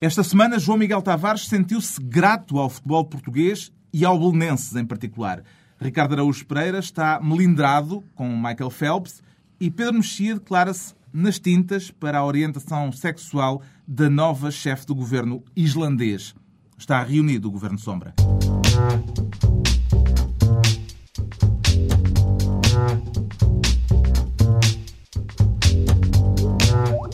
[0.00, 5.42] Esta semana, João Miguel Tavares sentiu-se grato ao futebol português e ao belenenses em particular.
[5.80, 9.20] Ricardo Araújo Pereira está melindrado com Michael Phelps
[9.58, 15.42] e Pedro Mexia declara-se nas tintas para a orientação sexual da nova chefe do governo
[15.56, 16.32] islandês.
[16.78, 18.14] Está reunido o governo Sombra.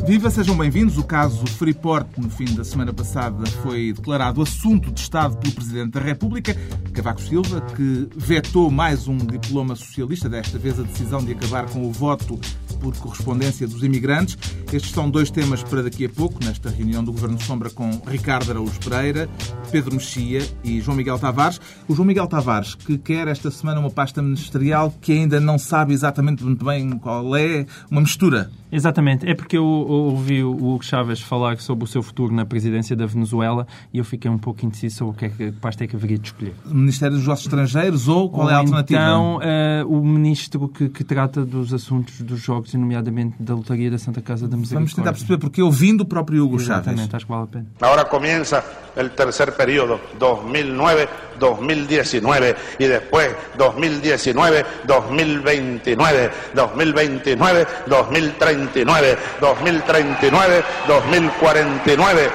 [0.06, 0.98] Viva, sejam bem-vindos.
[0.98, 5.92] O caso Freeport, no fim da semana passada, foi declarado assunto de Estado pelo Presidente
[5.92, 6.54] da República,
[6.92, 11.88] Cavaco Silva, que vetou mais um diploma socialista, desta vez a decisão de acabar com
[11.88, 12.38] o voto
[12.84, 14.36] por correspondência dos imigrantes.
[14.70, 18.50] Estes são dois temas para daqui a pouco, nesta reunião do Governo Sombra com Ricardo
[18.50, 19.26] Araújo Pereira,
[19.72, 21.58] Pedro Mexia e João Miguel Tavares.
[21.88, 25.94] O João Miguel Tavares, que quer esta semana uma pasta ministerial que ainda não sabe
[25.94, 29.28] exatamente muito bem qual é, uma mistura Exatamente.
[29.28, 33.06] É porque eu ouvi o Hugo Chávez falar sobre o seu futuro na presidência da
[33.06, 35.94] Venezuela e eu fiquei um pouco indeciso sobre o que é que pasta é que
[35.94, 36.54] haveria de escolher.
[36.66, 39.00] O Ministério dos Jogos Estrangeiros ou qual ou é a alternativa?
[39.00, 43.88] Então, uh, o ministro que, que, trata dos assuntos dos jogos, e nomeadamente da lotaria
[43.90, 44.80] da Santa Casa da Misericórdia.
[44.80, 47.00] Vamos tentar perceber porque ouvindo o próprio Hugo Exatamente, Chávez.
[47.00, 47.66] Exatamente, acho que vale a pena.
[47.80, 48.64] Agora começa
[48.96, 58.63] o terceiro período, 2009-2019 e depois 2019-2029, 2029-2030.
[58.64, 62.30] 2029, 2039, 2049.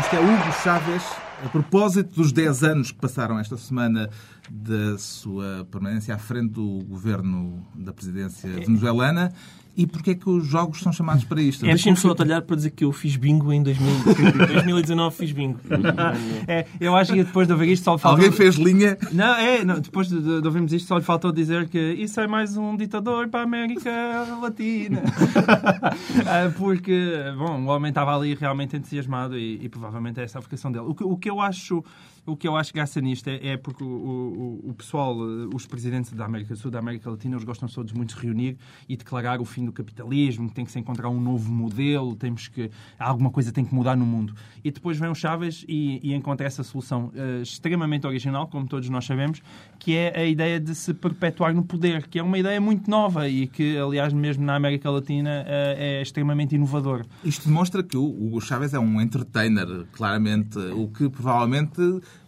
[0.00, 1.02] Isto é Hugo Chávez,
[1.44, 4.10] a propósito dos 10 anos que passaram esta semana
[4.50, 9.32] da sua permanência à frente do governo da presidência venezuelana
[9.78, 11.64] e porquê é que os jogos são chamados para isto?
[11.64, 14.04] É, Deixem-me só atalhar para dizer que eu fiz bingo em 2000,
[14.48, 15.16] 2019.
[15.16, 15.60] fiz bingo.
[16.48, 18.24] é, eu acho que depois de ouvir isto só lhe faltou...
[18.24, 18.98] Alguém fez linha?
[19.12, 22.26] Não, é, não, depois de, de, ouvirmos isto só lhe faltou dizer que isso é
[22.26, 23.90] mais um ditador para a América
[24.42, 25.02] Latina.
[26.26, 30.40] Ah, porque, bom, o homem estava ali realmente entusiasmado e, e provavelmente é essa a
[30.40, 30.84] vocação dele.
[30.86, 31.82] O que, o que eu acho
[32.28, 35.66] o que eu acho graça nisto é, é porque o, o, o, pessoal, eh, os
[35.66, 38.56] presidentes da América do Sul, da América Latina, eles gostam todos muito de se reunir
[38.88, 42.70] e declarar o fim do capitalismo, tem que se encontrar um novo modelo, temos que
[42.98, 44.34] alguma coisa tem que mudar no mundo.
[44.62, 48.88] E depois vem o Chávez e, e encontra essa solução uh, extremamente original, como todos
[48.90, 49.40] nós sabemos,
[49.78, 53.28] que é a ideia de se perpetuar no poder, que é uma ideia muito nova
[53.28, 57.06] e que, aliás, mesmo na América Latina uh, é extremamente inovador.
[57.24, 61.80] Isto demonstra que o Hugo Chávez é um entertainer, claramente, o que provavelmente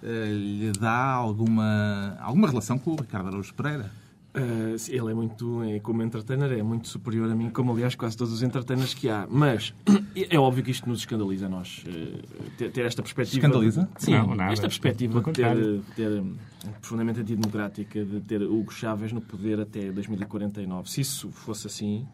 [0.02, 3.90] lhe dá alguma, alguma relação com o Ricardo Araújo Pereira?
[4.32, 8.16] Uh, ele é muito, é, como entertainer, é muito superior a mim, como aliás quase
[8.16, 9.26] todos os entertainers que há.
[9.28, 9.74] Mas
[10.14, 11.84] é óbvio que isto nos escandaliza a nós.
[11.84, 13.44] Uh, ter, ter, esta perspectiva.
[13.44, 13.88] Escandaliza?
[13.98, 14.52] Sim, não, nada.
[14.52, 16.22] esta perspectiva de ter, ter,
[16.80, 20.88] profundamente antidemocrática de ter Hugo Chávez no poder até 2049.
[20.88, 22.06] Se isso fosse assim,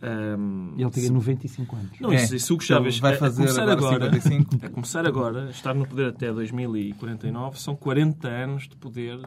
[0.00, 1.90] um, ele tem 95 anos.
[2.00, 2.18] Não, é.
[2.26, 4.16] se Hugo Chaves vai fazer a começar agora, agora
[4.62, 9.18] a começar agora, estar no poder até 2049, são 40 anos de poder,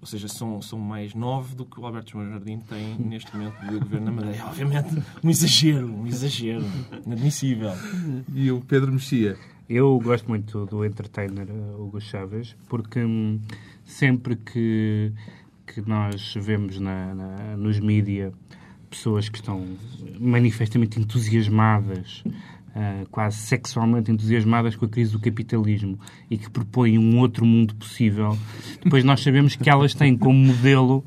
[0.00, 3.58] ou seja, são, são mais 9 do que o Alberto João Jardim tem neste momento
[3.60, 4.44] de governo na Madeira.
[4.44, 6.64] Obviamente, um exagero, um exagero,
[7.06, 7.72] inadmissível.
[8.34, 9.36] E o Pedro Mexia?
[9.66, 13.40] Eu gosto muito do entertainer uh, Hugo Chaves, porque hum,
[13.84, 15.12] sempre que,
[15.66, 18.32] que nós vemos na, na nos mídias
[18.88, 19.64] pessoas que estão
[20.18, 25.98] manifestamente entusiasmadas, uh, quase sexualmente entusiasmadas com a crise do capitalismo
[26.30, 28.36] e que propõem um outro mundo possível,
[28.82, 31.04] depois nós sabemos que elas têm como modelo uh,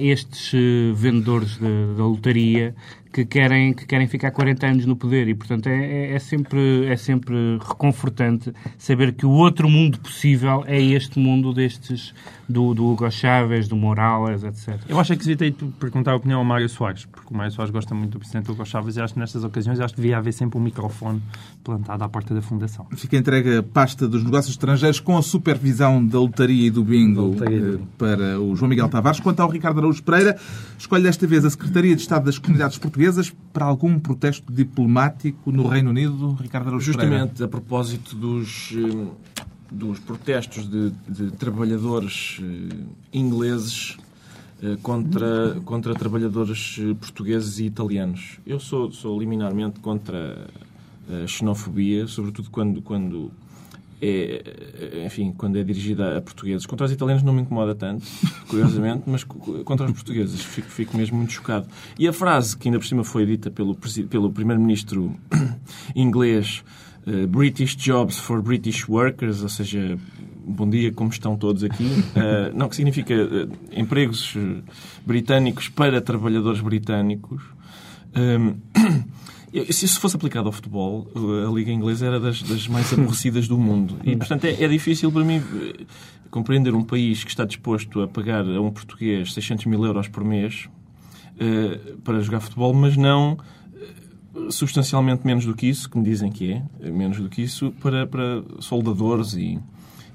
[0.00, 2.74] estes uh, vendedores da lotaria
[3.12, 6.86] que querem, que querem ficar 40 anos no poder e, portanto, é, é, é, sempre,
[6.86, 12.14] é sempre reconfortante saber que o outro mundo possível é este mundo destes,
[12.48, 14.80] do, do Hugo Chávez, do Morales, etc.
[14.88, 17.72] Eu acho que devia ter perguntar a opinião ao Mário Soares, porque o Mário Soares
[17.72, 20.32] gosta muito do presidente Hugo Chávez e acho que nestas ocasiões acho que devia haver
[20.32, 21.22] sempre um microfone
[21.64, 22.86] plantado à porta da Fundação.
[22.96, 27.36] Fica entregue a pasta dos negócios estrangeiros com a supervisão da lotaria e do bingo.
[27.42, 29.20] Eh, para o João Miguel Tavares.
[29.20, 30.36] Quanto ao Ricardo Araújo Pereira,
[30.78, 35.50] escolhe desta vez a Secretaria de Estado das Comunidades Portuguesas portuguesas para algum protesto diplomático
[35.50, 37.44] no Reino Unido, Ricardo Araújo Justamente Pereira?
[37.44, 39.08] a propósito dos, eh,
[39.70, 42.76] dos protestos de, de trabalhadores eh,
[43.12, 43.96] ingleses
[44.62, 48.38] eh, contra, contra trabalhadores portugueses e italianos.
[48.46, 50.46] Eu sou, sou liminarmente contra
[51.08, 53.32] a xenofobia, sobretudo quando, quando
[54.04, 56.66] é, enfim, quando é dirigida a portugueses.
[56.66, 58.04] Contra os italianos não me incomoda tanto,
[58.48, 61.68] curiosamente, mas contra os portugueses fico, fico mesmo muito chocado.
[61.96, 63.76] E a frase que ainda por cima foi dita pelo,
[64.10, 65.14] pelo primeiro-ministro
[65.94, 66.64] inglês,
[67.06, 69.96] uh, British Jobs for British Workers, ou seja,
[70.44, 74.36] bom dia, como estão todos aqui, uh, não, que significa uh, empregos
[75.06, 77.40] britânicos para trabalhadores britânicos.
[78.16, 78.56] Um,
[79.70, 83.58] Se isso fosse aplicado ao futebol, a Liga Inglesa era das, das mais aborrecidas do
[83.58, 83.96] mundo.
[84.02, 85.84] E, portanto, é, é, difícil para mim eh,
[86.30, 90.24] compreender um país que está disposto a pagar a um português 600 mil euros por
[90.24, 90.70] mês
[91.36, 93.36] uh, para jogar futebol, mas não
[94.34, 97.72] uh, substancialmente menos do que isso, que me dizem que é, menos do que isso,
[97.72, 99.60] para, para soldadores e,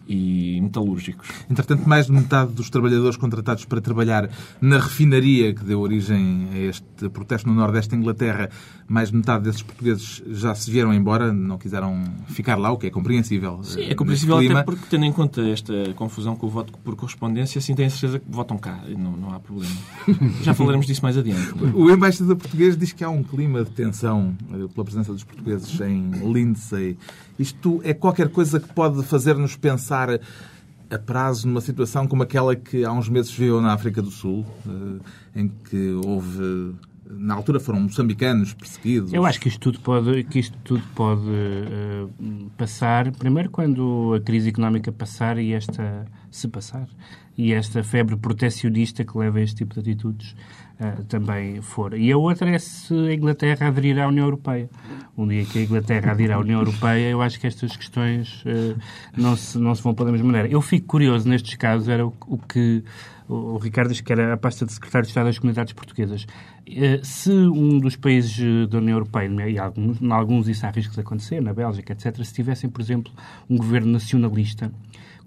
[0.07, 1.27] e metalúrgicos.
[1.49, 4.29] Entretanto, mais de metade dos trabalhadores contratados para trabalhar
[4.61, 8.49] na refinaria que deu origem a este protesto no Nordeste da Inglaterra,
[8.87, 12.87] mais de metade desses portugueses já se vieram embora, não quiseram ficar lá, o que
[12.87, 13.59] é compreensível.
[13.63, 17.59] Sim, é compreensível até porque, tendo em conta esta confusão com o voto por correspondência,
[17.59, 19.75] assim tenho a certeza que votam cá, não, não há problema.
[20.41, 21.53] já falaremos disso mais adiante.
[21.73, 25.79] O embaixador português diz que há um clima de tensão eh, pela presença dos portugueses
[25.81, 26.97] em Lindsay.
[27.37, 29.96] Isto é qualquer coisa que pode fazer-nos pensar
[30.89, 34.45] a prazo numa situação como aquela que há uns meses veio na África do Sul,
[34.65, 36.75] eh, em que houve
[37.09, 39.13] na altura foram moçambicanos perseguidos.
[39.13, 44.19] Eu acho que isto tudo pode, que isto tudo pode uh, passar, primeiro quando a
[44.19, 46.87] crise económica passar e esta se passar,
[47.37, 50.35] e esta febre protecionista que leva a este tipo de atitudes
[50.79, 51.93] uh, também for.
[51.93, 54.69] E a outra é se a Inglaterra aderir à União Europeia.
[55.17, 58.77] Um dia que a Inglaterra aderir à União Europeia, eu acho que estas questões uh,
[59.15, 60.47] não, se, não se vão pôr da mesma maneira.
[60.47, 62.83] Eu fico curioso nestes casos, era o, o que
[63.27, 66.25] o Ricardo diz que era a pasta de secretário de Estado das Comunidades Portuguesas.
[66.65, 70.95] Eh, se um dos países da União Europeia, e alguns, em alguns isso há riscos
[70.95, 73.11] de acontecer, na Bélgica, etc., se tivessem, por exemplo,
[73.49, 74.71] um governo nacionalista,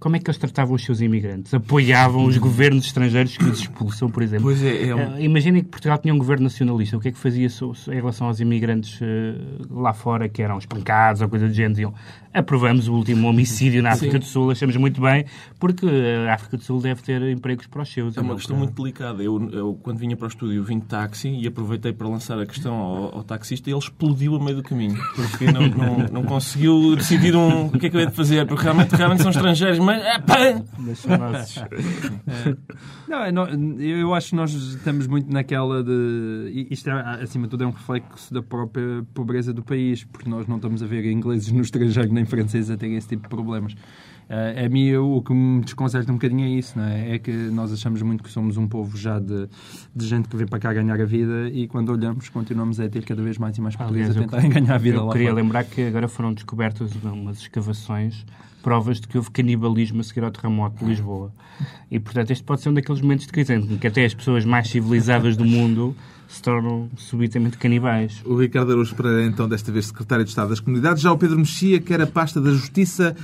[0.00, 1.52] como é que eles tratavam os seus imigrantes?
[1.52, 4.44] Apoiavam os governos estrangeiros que os expulsam, por exemplo?
[4.44, 4.98] Pois é, é um...
[4.98, 6.96] Eh, imaginem que Portugal tinha um governo nacionalista.
[6.96, 9.34] O que é que fazia em relação aos imigrantes eh,
[9.70, 11.74] lá fora, que eram espancados ou coisa do género?
[11.74, 11.94] Diziam,
[12.32, 14.18] aprovamos o último homicídio na África Sim.
[14.20, 15.26] do Sul, achamos muito bem,
[15.58, 15.86] porque
[16.28, 18.16] a África do Sul deve ter empregos para os seus.
[18.16, 19.22] É uma questão muito delicada.
[19.22, 22.46] Eu, eu, quando vinha para o estúdio, vim de táxi e aproveitei para lançar a
[22.46, 26.22] questão ao, ao taxista e ele explodiu a meio do caminho, porque não, não, não
[26.22, 29.78] conseguiu decidir um, o que é que eu ia fazer, porque realmente, realmente são estrangeiros,
[31.18, 31.64] mas...
[33.12, 33.44] É, não,
[33.80, 36.68] eu acho que nós estamos muito naquela de.
[36.70, 40.46] Isto, é, acima de tudo, é um reflexo da própria pobreza do país, porque nós
[40.46, 43.74] não estamos a ver ingleses no estrangeiro nem franceses a terem esse tipo de problemas.
[44.30, 47.16] Uh, a mim, o que me desconcerta um bocadinho é isso, não é?
[47.16, 49.48] É que nós achamos muito que somos um povo já de,
[49.92, 53.04] de gente que vem para cá ganhar a vida e quando olhamos continuamos a ter
[53.04, 55.08] cada vez mais e mais portugueses a tentarem ganhar a vida eu lá.
[55.08, 55.42] Eu queria fora.
[55.42, 58.24] lembrar que agora foram descobertas umas escavações
[58.62, 61.32] provas de que houve canibalismo a seguir ao terremoto de Lisboa.
[61.90, 64.44] E, portanto, este pode ser um daqueles momentos de crise em que até as pessoas
[64.44, 65.96] mais civilizadas do mundo
[66.28, 68.22] se tornam subitamente canibais.
[68.24, 71.02] O Ricardo Araújo Pereira, então, desta vez secretário de Estado das Comunidades.
[71.02, 73.16] Já o Pedro Mexia quer a pasta da Justiça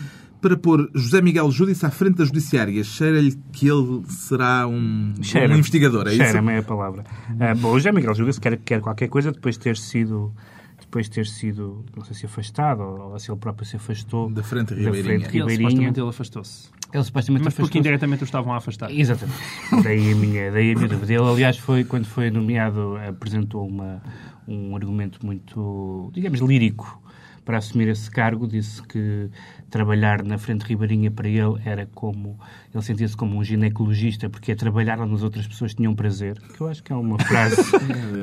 [0.47, 2.85] para pôr José Miguel Júdice à frente da Judiciária.
[2.85, 6.23] Cheira-lhe que ele será um, um investigador, é isso?
[6.23, 7.05] Cheira-me é a palavra.
[7.31, 10.33] Uh, bom, José Miguel Júdice quer, quer qualquer coisa depois de ter sido
[10.79, 14.43] depois de ter sido, não sei se afastado ou se ele próprio se afastou da
[14.43, 14.93] frente ribeirinha.
[14.93, 15.57] Da frente ribeirinha.
[15.57, 16.69] Ele, supostamente ele afastou-se.
[16.93, 18.93] Ele supostamente Mas porque indiretamente o estavam a afastar.
[18.93, 19.37] Exatamente.
[19.83, 21.13] daí a minha, daí a minha dúvida.
[21.13, 24.01] Ele, aliás, foi, quando foi nomeado, apresentou uma,
[24.47, 27.03] um argumento muito, digamos, lírico
[27.47, 29.31] para assumir esse cargo, disse que
[29.71, 32.39] trabalhar na frente ribeirinha para ele era como
[32.75, 36.39] ele sentia-se como um ginecologista porque a trabalhar onde as outras pessoas tinham prazer.
[36.55, 37.63] Que eu acho que é uma frase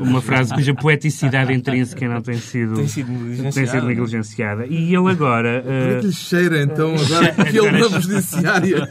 [0.01, 4.66] uma frase cuja poeticidade intrínseca não tem sido tem sido negligenciada, tem sido negligenciada.
[4.68, 8.90] e ele agora uh, que lhe cheira então agora que ele na judiciária?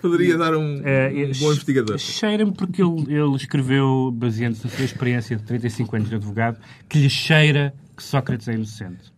[0.00, 1.98] Poderia dar um, uh, um bom investigador.
[1.98, 6.98] cheira-me porque ele, ele escreveu baseando-se na sua experiência de 35 anos de advogado que
[6.98, 9.12] lhe cheira que Sócrates é inocente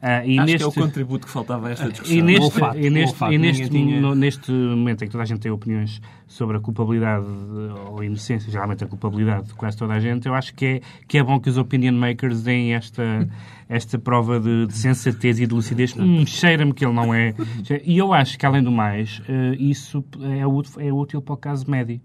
[0.00, 0.56] Uh, e Acho neste...
[0.56, 2.16] que é o contributo que faltava a esta discussão.
[2.16, 4.00] E neste, olfato, e neste, olfato, e neste, tinha...
[4.00, 7.26] no, neste momento em que toda a gente tem opiniões sobre a culpabilidade
[7.86, 10.80] ou a inocência, geralmente a culpabilidade de quase toda a gente, eu acho que é,
[11.06, 13.28] que é bom que os opinion makers deem esta,
[13.68, 15.94] esta prova de, de sensatez e de lucidez.
[15.94, 17.34] Hum, cheira-me que ele não é.
[17.84, 21.36] E eu acho que, além do mais, uh, isso é útil, é útil para o
[21.36, 22.00] caso médio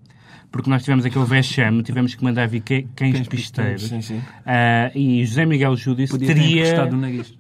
[0.52, 2.64] porque nós tivemos aquele vexame, tivemos que mandar vir
[2.96, 3.88] cães, pisteiros.
[3.88, 4.18] Sim, sim.
[4.18, 6.90] Uh, e José Miguel Júdice teria,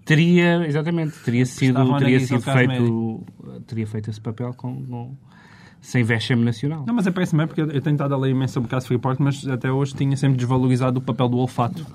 [0.03, 3.23] teria, exatamente, teria sido, teria sido feito,
[3.67, 5.17] teria feito esse papel com, com
[5.85, 6.83] sem vexame nacional.
[6.85, 8.87] Não, mas é péssimo, é porque eu tenho estado a ler imenso sobre o caso
[8.87, 11.85] Freeport, mas até hoje tinha sempre desvalorizado o papel do olfato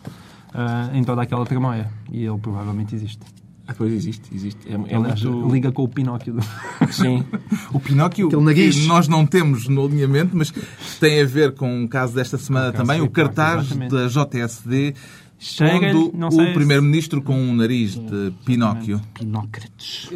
[0.55, 1.91] uh, em toda aquela tramóia.
[2.11, 3.25] E ele provavelmente existe.
[3.71, 4.69] Ah, pois existe, existe.
[4.69, 5.49] É, é muito...
[5.49, 6.35] Liga com o Pinóquio.
[6.35, 6.93] Do...
[6.93, 7.25] Sim.
[7.73, 10.53] o Pinóquio que nós não temos no alinhamento, mas
[10.99, 13.91] tem a ver com um caso desta semana também, o cartaz exatamente.
[13.93, 14.95] da JSD
[15.39, 19.01] Chega, o primeiro-ministro com um nariz de Pinóquio.
[19.15, 20.11] Pinócrates.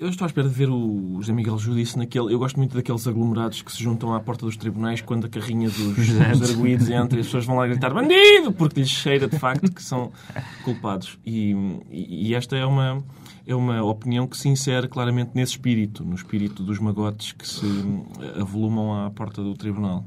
[0.00, 2.32] Eu estou à espera de ver o José Miguel Judice naquele.
[2.32, 5.68] Eu gosto muito daqueles aglomerados que se juntam à porta dos tribunais quando a carrinha
[5.68, 8.52] dos, dos arguídos entra e as pessoas vão lá gritar bandido!
[8.52, 10.12] Porque lhes cheira de facto que são
[10.62, 11.18] culpados.
[11.26, 11.50] E,
[11.90, 13.02] e, e esta é uma,
[13.44, 17.66] é uma opinião que se insere claramente nesse espírito, no espírito dos magotes que se
[18.40, 20.04] avolumam à porta do tribunal.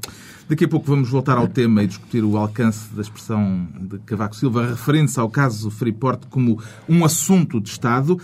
[0.48, 4.36] Daqui a pouco vamos voltar ao tema e discutir o alcance da expressão de Cavaco
[4.36, 6.58] Silva, referente-se ao caso Freeport como
[6.88, 8.18] um assunto de Estado.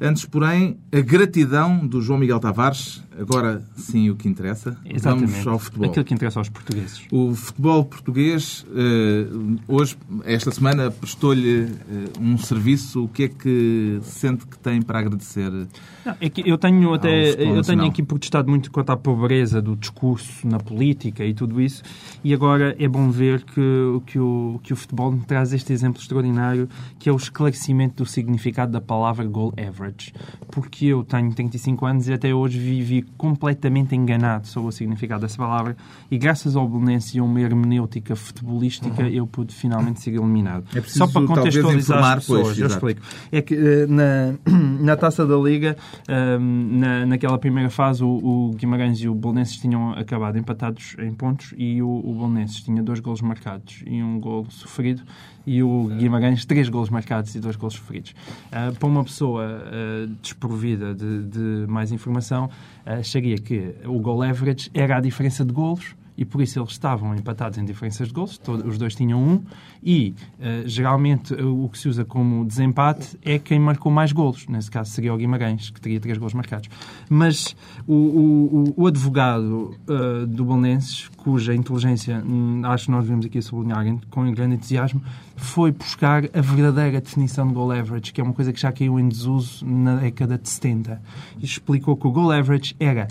[0.00, 3.02] Antes, porém, a gratidão do João Miguel Tavares.
[3.18, 4.76] Agora sim o que interessa.
[4.84, 5.30] Exatamente.
[5.30, 5.90] Vamos ao futebol.
[5.90, 7.02] Aquilo que interessa aos portugueses.
[7.10, 9.26] O futebol português, eh,
[9.66, 13.04] hoje, esta semana, prestou-lhe eh, um serviço.
[13.04, 15.50] O que é que sente que tem para agradecer?
[15.50, 20.46] Não, é eu tenho até eu tenho aqui protestado muito quanto à pobreza do discurso
[20.46, 21.82] na política e tudo isso
[22.22, 23.60] e agora é bom ver que,
[24.06, 26.68] que, o, que o futebol me traz este exemplo extraordinário
[26.98, 30.12] que é o esclarecimento do significado da palavra goal average
[30.50, 35.38] porque eu tenho 35 anos e até hoje vivi completamente enganado sobre o significado dessa
[35.38, 35.76] palavra
[36.10, 40.64] e graças ao Belenense e a uma hermenêutica futebolística eu pude finalmente ser eliminado.
[40.72, 40.78] Uhum.
[40.78, 43.00] É preciso, Só para contextualizar as pessoas, pois, eu explico.
[43.32, 44.34] É que eh, na,
[44.80, 45.76] na Taça da Liga,
[46.08, 51.12] ehm, na, naquela primeira fase, o, o Guimarães e o Bolonenses tinham acabado empatados em
[51.12, 52.16] pontos e o, o
[52.64, 55.02] tinha dois golos marcados e um golo sofrido
[55.46, 58.14] e o Guimarães três golos marcados e dois golos sofridos.
[58.50, 62.50] Ah, para uma pessoa ah, desprovida de, de mais informação,
[62.84, 66.70] ah, acharia que o goal average era a diferença de golos e por isso eles
[66.72, 69.42] estavam empatados em diferenças de gols, os dois tinham um,
[69.82, 74.46] e eh, geralmente eh, o que se usa como desempate é quem marcou mais golos,
[74.48, 76.68] nesse caso seria o Guimarães, que teria três golos marcados.
[77.08, 77.54] Mas
[77.86, 83.40] o, o, o- advogado eh, do Bolonenses, cuja inteligência, hum, acho que nós devemos aqui
[83.42, 85.02] sublinhar com grande entusiasmo,
[85.36, 88.98] foi buscar a verdadeira definição de goal average, que é uma coisa que já caiu
[88.98, 91.00] em desuso na década de 70,
[91.38, 93.06] e explicou que o goal average era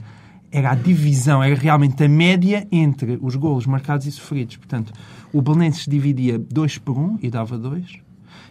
[0.55, 4.55] era a divisão, era realmente a média entre os golos marcados e sofridos.
[4.57, 4.93] Portanto,
[5.33, 7.83] o Belenenses dividia 2 por 1 e dava 2,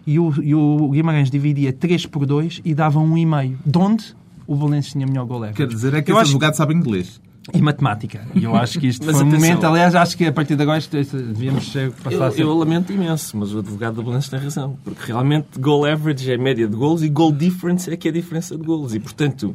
[0.06, 3.56] e o, e o Guimarães dividia 3 por 2 e dava 1,5.
[3.64, 4.04] De onde
[4.46, 5.56] o Belenenses tinha melhor gol average.
[5.56, 7.20] Quer dizer, é que Eu esse acho- advogado sabe inglês.
[7.52, 8.26] E matemática.
[8.34, 10.62] E eu acho que isto Mas foi um momento, aliás, acho que a partir de
[10.62, 12.40] agora isto, isto devíamos ser, passar a Eu, ser...
[12.42, 14.78] eu lamento imenso, mas o advogado da Belenenses tem razão.
[14.82, 18.10] Porque realmente goal average é a média de gols e goal difference é que é
[18.10, 18.94] a diferença de gols.
[18.94, 19.54] E, portanto...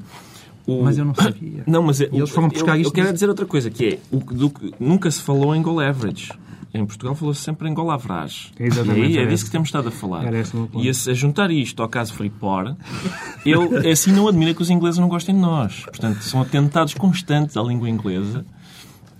[0.70, 1.64] o- Mas eu não sabia.
[1.68, 3.70] Não, mas é, E eles foram buscar eu, isto eu quero de- dizer outra coisa,
[3.70, 6.32] que é o do que nunca se falou em goal average.
[6.72, 8.52] Em Portugal falou-se sempre em goal average.
[8.60, 10.24] Exatamente, e aí é era disso que temos estado a falar.
[10.76, 12.76] E a, a juntar isto ao caso Freeport,
[13.46, 15.82] eu assim não admira que os ingleses não gostem de nós.
[15.86, 18.46] Portanto, são atentados constantes à língua inglesa.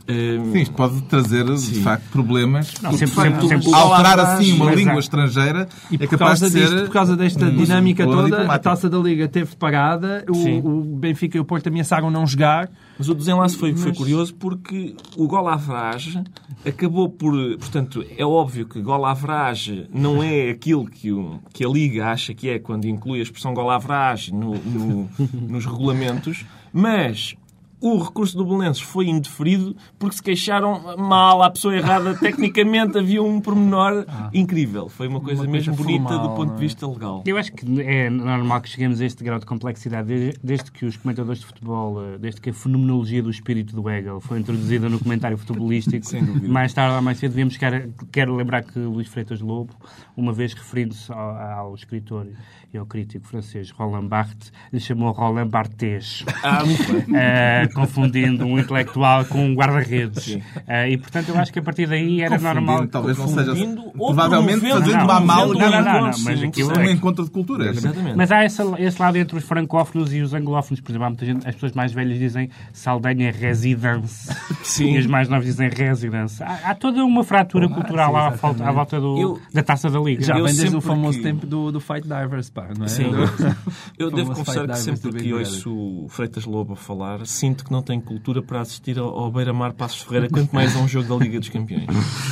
[0.10, 1.82] Hum, Sim, isto pode trazer, de Sim.
[1.84, 2.74] facto, problemas.
[2.82, 5.98] Não, porque, sempre- de facto, sempre- sempre- alterar assim uma língua mas- estrangeira E é
[6.00, 6.72] por capaz causa, de ser...
[6.74, 8.64] disto, por causa desta um dinâmica toda, a diplomático.
[8.64, 12.72] taça da Liga teve parada, o, o Benfica e o Porto ameaçaram não jogar.
[12.98, 16.22] Mas o desenlace foi, foi Mas- curioso porque o gol average
[16.66, 17.34] acabou por...
[17.58, 22.34] Portanto, é óbvio que gol average não é aquilo que, o- que a Liga acha
[22.34, 25.10] que é quando inclui a expressão gol average no, no-
[25.48, 27.36] nos regulamentos, mas...
[27.82, 32.14] O recurso do Belenenses foi indeferido porque se queixaram mal à pessoa errada.
[32.20, 34.90] Tecnicamente havia um pormenor incrível.
[34.90, 36.68] Foi uma coisa Uma coisa mesmo bonita do ponto não de é?
[36.68, 37.24] vista legal.
[37.26, 40.98] Eu acho que é normal que cheguemos a este grau de complexidade desde, que os
[40.98, 45.00] comentadores de futebol, eh, desde que a fenomenologia do espírito do Hegel foi introduzida no
[45.00, 46.06] comentário futebolístico.
[46.50, 47.84] Mais tarde ou mais cedo devíamos chegar.
[48.12, 49.74] Quero lembrar que Luís Freitas Lobo,
[50.18, 52.28] uma vez referindo-se ao, ao escritor
[52.74, 56.26] e ao crítico francês Roland Barthes, lhe chamou Roland Barthes.
[56.44, 57.06] Ah, muito bem.
[57.74, 60.24] confundindo um intelectual com um guarda-redes.
[60.24, 60.42] Sim.
[60.68, 62.88] Eh, e, portanto, eu acho que a partir daí era normal.
[62.88, 63.46] talvez não seja...
[63.52, 67.24] Confundindo ou Provavelmente fazendo uma amálgama não, não, não, mas sim, aquilo um é- encontro
[67.26, 67.78] de culturas.
[67.78, 68.16] Exatamente.
[68.18, 70.82] Mas há esse, esse lado entre os francófonos e os anglófonos.
[70.82, 74.32] Por exemplo, há muita gente, as pessoas mais velhas dizem Saldanha residence.
[74.64, 74.96] Sim.
[74.96, 76.42] E os mais novos dizem residence.
[76.44, 80.00] Há, há toda uma fratura cultural à, volta, à volta do, Eu- da taça da
[80.00, 80.24] Liga.
[80.24, 82.88] Já Eu vem desde o famoso que- tempo do, do Fight Divers, pá, não é?
[82.88, 83.10] Sim.
[83.12, 83.56] Do-
[83.98, 87.82] Eu devo confessar que sempre que ouço o Freitas Lobo a falar, sinto que não
[87.82, 91.24] tenho cultura para assistir ao, ao Beira-Mar Passos Ferreira, quanto mais a um jogo da
[91.24, 91.86] Liga dos Campeões.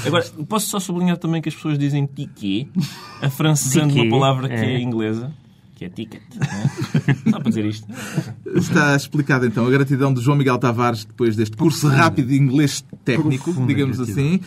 [0.05, 2.69] Agora, posso só sublinhar também que as pessoas dizem tiquet,
[3.21, 4.79] afrancesando uma palavra que é, é.
[4.81, 5.31] inglesa,
[5.75, 6.21] que é ticket.
[6.35, 7.31] não é?
[7.31, 7.87] Só para dizer isto.
[8.55, 12.83] Está explicado então a gratidão de João Miguel Tavares depois deste curso rápido de inglês
[13.05, 14.25] técnico, Profunda digamos gratidão.
[14.25, 14.41] assim.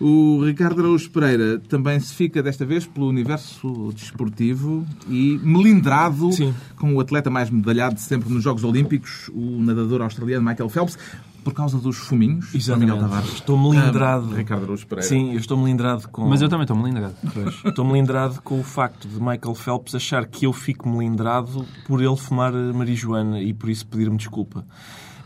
[0.00, 6.54] O Ricardo Araújo Pereira também se fica desta vez pelo universo desportivo e melindrado Sim.
[6.76, 10.98] com o atleta mais medalhado de sempre nos Jogos Olímpicos, o nadador australiano Michael Phelps.
[11.42, 12.54] por causa dos fuminhos?
[12.54, 12.90] Exatamente.
[12.92, 13.32] Miguel Tavares.
[13.34, 14.30] Estou melindrado.
[14.32, 15.08] Ah, Ricardo Araújo Pereira.
[15.08, 16.28] Sim, eu estou melindrado com.
[16.28, 17.14] Mas eu também estou melindrado.
[17.32, 17.54] Pois.
[17.64, 22.16] Estou melindrado com o facto de Michael Phelps achar que eu fico melindrado por ele
[22.16, 24.66] fumar marijuana e por isso pedir-me desculpa.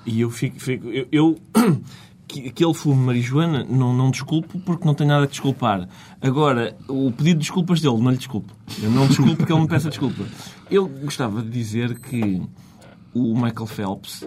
[0.07, 0.61] E eu fico.
[0.61, 1.39] fico- eu, eu-
[2.31, 5.89] que, que ele fume marijuana não, não desculpo porque não tenho nada a desculpar.
[6.21, 8.53] Agora, o pedido de desculpas dele, não lhe desculpo.
[8.83, 10.25] Eu não desculpo que ele me peça desculpa.
[10.71, 12.41] Eu gostava de dizer que
[13.13, 14.27] o Michael Phelps,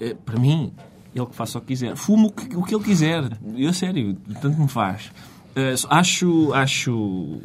[0.00, 0.72] eh, para mim,
[1.14, 1.96] ele que faça o que quiser.
[1.96, 3.38] Fuma o que, o que ele quiser.
[3.56, 5.12] Eu, sério, tanto me faz.
[5.54, 7.40] Eh, acho, acho,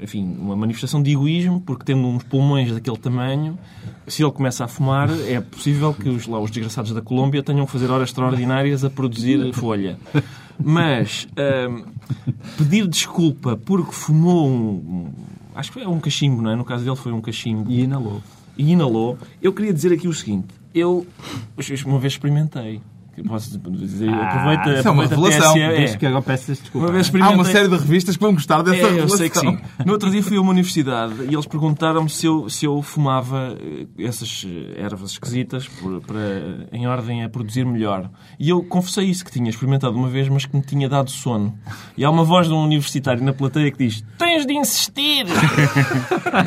[0.00, 3.58] enfim, uma manifestação de egoísmo, porque tendo uns pulmões daquele tamanho,
[4.06, 7.64] se ele começa a fumar, é possível que os, lá, os desgraçados da Colômbia tenham
[7.66, 9.98] que fazer horas extraordinárias a produzir folha.
[10.62, 11.82] Mas ahm,
[12.56, 15.12] pedir desculpa porque fumou um, um-
[15.54, 16.56] Acho que é um cachimbo, não é?
[16.56, 18.20] No caso dele foi um cachimbo E inalou.
[18.58, 19.16] e inalou.
[19.40, 21.06] Eu queria dizer aqui o seguinte: eu
[21.86, 22.80] uma vez experimentei.
[23.22, 25.56] Posso dizer, aproveita, isso é uma revelação.
[25.56, 25.96] é.
[25.96, 26.86] Que agora peças desculpa.
[26.86, 29.16] Uma vez Há uma série de revistas que vão gostar dessa É, eu revelação.
[29.18, 29.58] sei que sim.
[29.84, 33.56] No outro dia fui a uma universidade e eles perguntaram-me se eu, se eu fumava
[33.60, 38.10] eh, essas eh, ervas esquisitas por- para, em ordem a produzir melhor.
[38.38, 41.56] E eu confessei isso, que tinha experimentado uma vez, mas que me tinha dado sono.
[41.96, 45.24] E há uma voz de um universitário na plateia que diz tens de insistir!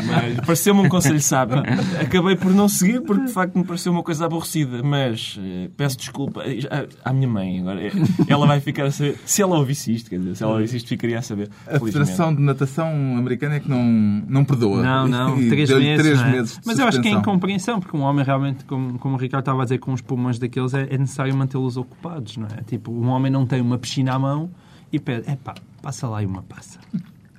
[0.06, 1.64] mas pareceu-me um conselho sábio.
[2.02, 4.82] Acabei por não seguir porque de facto me pareceu uma coisa aborrecida.
[4.84, 7.60] Mas eh, peço desculpa à, à minha mãe.
[7.60, 7.92] Agora, eh,
[8.28, 9.18] ela vai ficar a saber.
[9.26, 11.50] Se ela ouvisse isto, quer dizer, se ela ouvisse isto, ficaria a saber.
[11.68, 11.80] A.
[11.80, 12.88] Federação de Natação
[13.18, 13.84] Americana é que não,
[14.28, 14.82] não perdoa.
[14.82, 16.02] Não, não, E três meses.
[16.04, 16.32] três não é?
[16.32, 19.44] meses Mas eu acho que é incompreensão, porque um homem realmente, como, como o Ricardo
[19.44, 22.64] estava a dizer, com os pulmões daqueles, é, é necessário mantê-los ocupados, não é?
[22.64, 24.50] Tipo, um homem não tem uma piscina à mão
[24.92, 26.80] e pede, epá, passa lá e uma passa.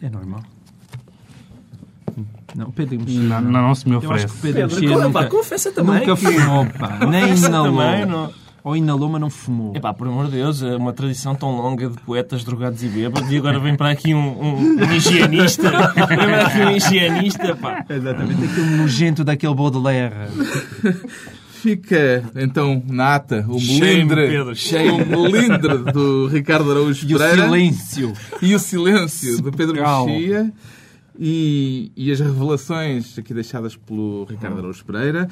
[0.03, 0.43] É normal.
[2.57, 3.21] Não, Pedro Mexia.
[3.21, 4.41] Não, não, não se me Eu acho que o oferece.
[4.41, 7.07] Pedro, Pedro, Mexia co- nunca, pá, confessa também nunca fumou, pá.
[7.07, 7.77] Nem inalou.
[7.79, 8.33] também, não-
[8.65, 9.75] Ou inalou, mas não fumou.
[9.75, 13.31] Epá, por amor de Deus, é uma tradição tão longa de poetas drogados e bêbados
[13.31, 15.71] e agora vem para aqui um, um, um higienista.
[15.95, 17.85] Vem para aqui um higienista, pá.
[17.89, 20.15] Exatamente aquele nojento daquele Baudelaire.
[21.51, 28.13] Fica, então, na ata, o melindre, o melindre do Ricardo Araújo E o Pereira silêncio.
[28.41, 29.75] e o silêncio do Pedro.
[29.75, 30.53] Mexia
[31.19, 35.29] e, e as revelações aqui deixadas pelo Ricardo Araújo Pereira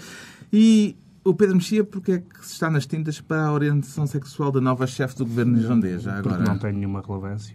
[0.53, 4.53] e o Pedro Mexia porque é que se está nas tintas para a orientação sexual
[4.53, 6.45] da nova chefe do governo irlandês já Porque agora.
[6.45, 7.55] não tem nenhuma relevância.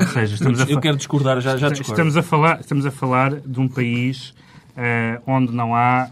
[0.00, 1.92] Ou seja, estamos a, Eu quero discordar, já, já discordo.
[1.92, 4.34] estamos a, falar, estamos a falar de um país
[4.76, 6.08] eh, onde não há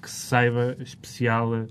[0.00, 1.66] que, se saiba especial eh,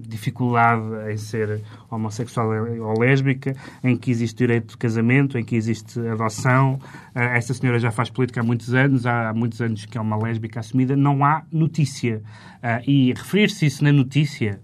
[0.00, 2.48] dificuldade em ser homossexual
[2.80, 6.78] ou lésbica, em que existe direito de casamento, em que existe adoção.
[7.14, 10.16] Eh, esta senhora já faz política há muitos anos, há muitos anos que é uma
[10.16, 10.96] lésbica assumida.
[10.96, 12.22] Não há notícia.
[12.62, 14.60] Eh, e referir-se isso na notícia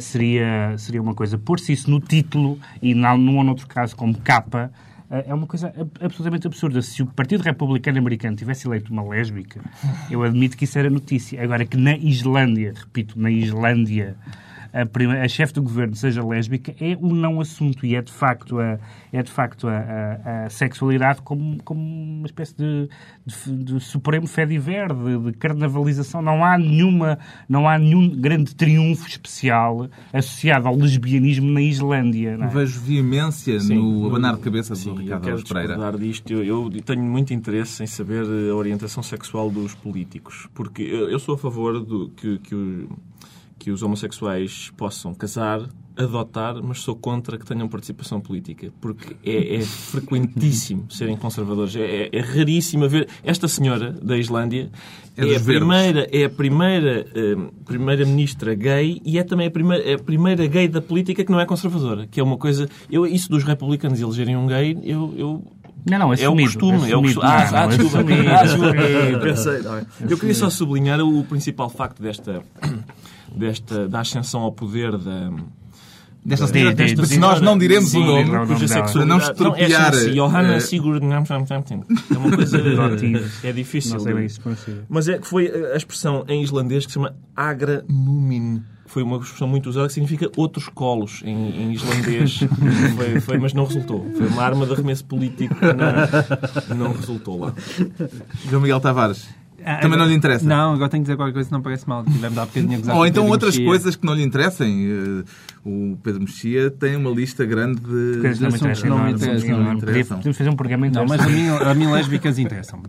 [0.00, 1.36] seria, seria uma coisa.
[1.36, 4.70] Pôr-se isso no título e não, num ou noutro caso como capa
[5.10, 6.80] é uma coisa ab- absolutamente absurda.
[6.82, 9.60] Se o Partido Republicano Americano tivesse eleito uma lésbica,
[10.10, 11.42] eu admito que isso era notícia.
[11.42, 14.16] Agora que na Islândia, repito, na Islândia,
[14.74, 18.12] a, prima- a chefe do governo seja lésbica é um não assunto e é de
[18.12, 18.78] facto a,
[19.12, 22.88] é de facto a, a- a sexualidade como, como uma espécie de,
[23.24, 24.44] de, de supremo fé
[24.92, 26.20] de, de carnavalização.
[26.20, 32.36] Não há nenhuma, não há nenhum grande triunfo especial associado ao lesbianismo na Islândia.
[32.36, 32.48] Não é?
[32.48, 35.98] Vejo veemência Sim, no abanar de cabeça Sim, do eu Ricardo quero Araújo Pereira.
[35.98, 36.32] disto.
[36.32, 41.18] Eu, eu tenho muito interesse em saber a orientação sexual dos políticos, porque eu, eu
[41.18, 42.88] sou a favor do, que, que, o-
[43.64, 45.62] que os homossexuais possam casar,
[45.96, 51.74] adotar, mas sou contra que tenham participação política, porque é, é frequentíssimo serem conservadores.
[51.74, 54.70] É, é- é raríssimo ver esta senhora da Islândia
[55.16, 55.44] É é, a verdes.
[55.44, 59.98] primeira é a primeira eh, primeira ministra gay e é também a primeira, é a
[59.98, 62.68] primeira gay da política que não é conservadora, que é uma coisa.
[62.90, 65.42] Eu isso dos republicanos elegerem um gay, eu, eu
[65.90, 66.90] Não, não, é o assumido, costume.
[66.90, 67.24] É o costume.
[67.26, 67.98] Ah, Não, ah, desculpa.
[68.00, 69.68] assumido, Ah, assumido.
[70.08, 70.12] É?
[70.12, 72.42] Eu queria só sublinhar o principal facto desta,
[73.34, 75.30] desta da ascensão ao poder da.
[76.26, 79.18] Desta sim, desta- nós não diremos Sim, o nome, não, não cuja sexualidade- Para não
[79.18, 82.58] estropiar, é assim, Johanna eh, Sigurd é uma coisa
[83.44, 84.84] é difícil Não sei de- pronuncia.
[84.88, 88.62] mas é que foi a expressão em islandês que se chama agra numin.
[88.86, 92.40] Foi uma expressão muito usada que significa outros colos em, em islandês.
[92.96, 94.06] foi, foi- mas não resultou.
[94.16, 97.54] Foi uma arma de arremesso político que não, não resultou lá.
[98.48, 99.28] João Miguel Tavares.
[99.66, 100.44] Ah, Também não lhe interessa?
[100.46, 102.04] Não, agora tenho que dizer qualquer coisa que não parece mal.
[102.04, 103.66] Tivemos há bocadinho a Ou então outras Mexia.
[103.66, 104.86] coisas que não lhe interessem.
[104.86, 105.24] Eh,
[105.64, 109.64] O Pedro Mexia tem uma lista grande de, Coisas não interessam, não não, interessam, não,
[109.64, 110.16] não interessam.
[110.18, 112.82] Podemos fazer um programa Não, mas a mim, a mim lésbicas interessam.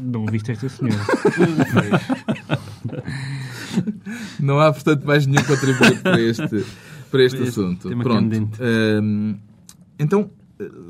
[0.00, 0.98] Não viste esta senhora.
[4.40, 6.46] Não há, portanto, mais nenhum contributo para este,
[7.10, 7.88] para este Este assunto.
[7.88, 8.48] tema Pronto.
[9.02, 9.36] Hum,
[9.98, 10.30] então,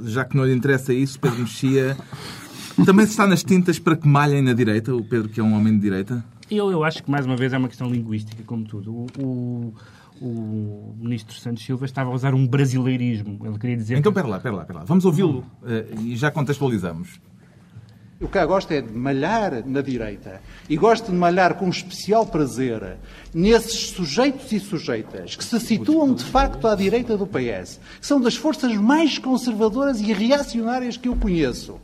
[0.05, 1.96] já que não lhe interessa isso, Pedro Mexia
[2.85, 5.55] também se está nas tintas para que malhem na direita, o Pedro que é um
[5.55, 6.25] homem de direita?
[6.51, 8.93] Eu, eu acho que, mais uma vez, é uma questão linguística, como tudo.
[8.93, 9.75] O, o,
[10.21, 13.39] o ministro Santos Silva estava a usar um brasileirismo.
[13.45, 13.97] Ele queria dizer...
[13.99, 14.85] Então, que- pera lá, pera lá, pera lá.
[14.85, 17.19] Vamos ouvi-lo eh, e já contextualizamos.
[18.21, 20.41] O que eu gosto é de malhar na direita.
[20.69, 22.97] E gosto de malhar com especial prazer
[23.35, 28.21] nesses sujeitos e sujeitas que se situam de facto à direita do PS, que são
[28.21, 31.79] das forças mais conservadoras e reacionárias que eu conheço.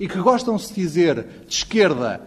[0.00, 2.20] E que gostam de se dizer de esquerda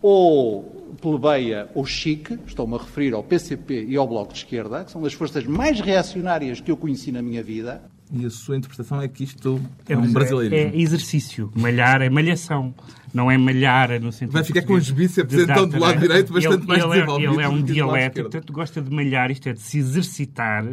[0.00, 4.92] ou plebeia ou chique, estou-me a referir ao PCP e ao Bloco de Esquerda, que
[4.92, 7.82] são das forças mais reacionárias que eu conheci na minha vida.
[8.12, 11.50] E a sua interpretação é que isto é, É, um mas é- é exercício.
[11.56, 12.72] Malhar é malhação.
[13.12, 16.00] Não é malhar no sentido Vai ficar com os bíceps, então, do lado né?
[16.02, 17.48] direito, bastante ele, mais ele é, desenvolvidos ele é
[17.84, 18.22] um esquerdo.
[18.30, 20.64] portanto, gosta de malhar, isto é, de se exercitar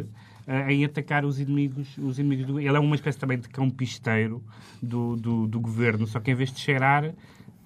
[0.46, 2.60] eh, em atacar os inimigos, os inimigos do...
[2.60, 4.42] Ele é uma espécie também de cão pisteiro
[4.82, 7.04] do, do, do governo, só que em vez de cheirar...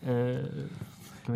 [0.02, 0.44] eh,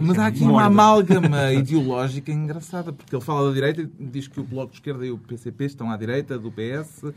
[0.00, 4.40] Mas há aqui uma amálgama ideológica engraçada, porque ele fala da direita e diz que
[4.40, 7.12] o Bloco de Esquerda e o PCP estão à direita do PS.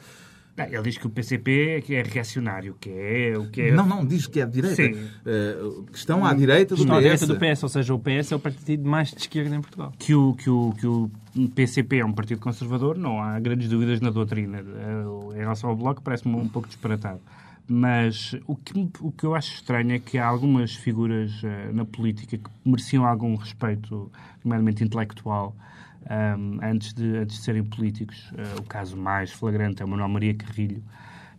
[0.58, 3.72] Não, ele diz que o PCP é, que é reacionário, que é o que é...
[3.74, 4.76] Não, não, diz que é de direita.
[4.76, 5.10] Sim.
[5.26, 5.56] Eh,
[5.92, 7.04] que estão à direita do Estão à PS.
[7.04, 9.92] direita do PS, ou seja, o PS é o partido mais de esquerda em Portugal.
[10.00, 11.12] que o, que, o, que o
[11.54, 14.60] PCP é um partido conservador, não há grandes dúvidas na doutrina.
[14.60, 17.20] Eh, Em relação ao Bloco, parece-me um pouco disparatado.
[17.68, 21.84] Mas o que, o que eu acho estranho é que há algumas figuras eh, na
[21.84, 24.12] política que mereciam algum respeito,
[24.44, 25.56] nomeadamente intelectual,
[26.08, 28.32] ahm, antes, de, antes de serem políticos.
[28.38, 30.84] Eh, o caso mais flagrante é o Manuel Maria Carrilho,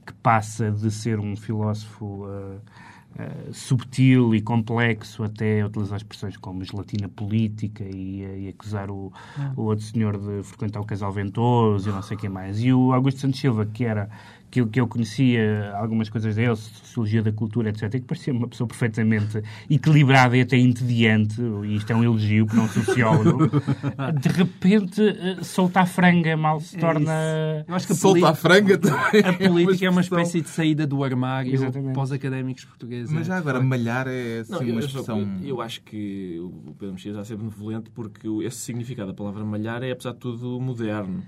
[0.04, 2.58] que passa de ser um filósofo eh,
[3.18, 9.10] eh, subtil e complexo até utilizar expressões como gelatina política e, eh, e acusar o,
[9.56, 12.62] o outro senhor de frequentar o casal ventoso e não sei o que mais.
[12.62, 14.10] E o Augusto Santos Silva, que era
[14.50, 18.32] que eu, que eu conhecia algumas coisas dele, sociologia da cultura, etc., e que parecia
[18.32, 22.68] uma pessoa perfeitamente equilibrada e até entediante, e isto é um elogio, porque não um
[22.68, 23.50] sociólogo,
[24.20, 27.64] de repente eh, solta a franga, mal se torna...
[27.66, 29.22] Eu acho que a, Solta a franga também.
[29.24, 30.22] a política é uma expressão.
[30.26, 31.92] espécie de saída do armário Exatamente.
[31.94, 33.10] para os académicos portugueses.
[33.12, 35.38] Mas já É, agora, malhar é assim, Não, uma eu, eu, expressão.
[35.42, 39.82] eu acho que o Pedro Mexia está ser benevolente porque esse significado da palavra malhar
[39.82, 41.22] é, apesar de tudo, moderno.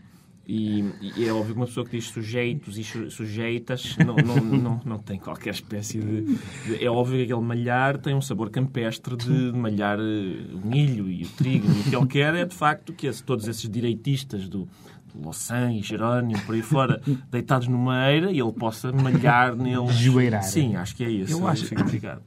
[0.50, 0.82] E,
[1.14, 4.80] e é óbvio que uma pessoa que diz sujeitos e su- sujeitas não, não, não,
[4.82, 9.14] não tem qualquer espécie de, de- É óbvio que aquele malhar tem um sabor campestre
[9.14, 11.66] de, de malhar eh, o milho e o trigo.
[11.68, 14.66] E o que ele quer é, de facto, que esse- todos esses direitistas do,
[15.14, 19.96] Louçã e Jerónimo, por aí fora, deitados numa eira, e ele possa malhar neles.
[19.96, 20.42] Joeirar.
[20.44, 21.66] Sim, acho que é esse Eu o acho-.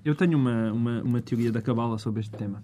[0.03, 2.61] Eu tenho uma, uma, uma teoria da cabala sobre este tema.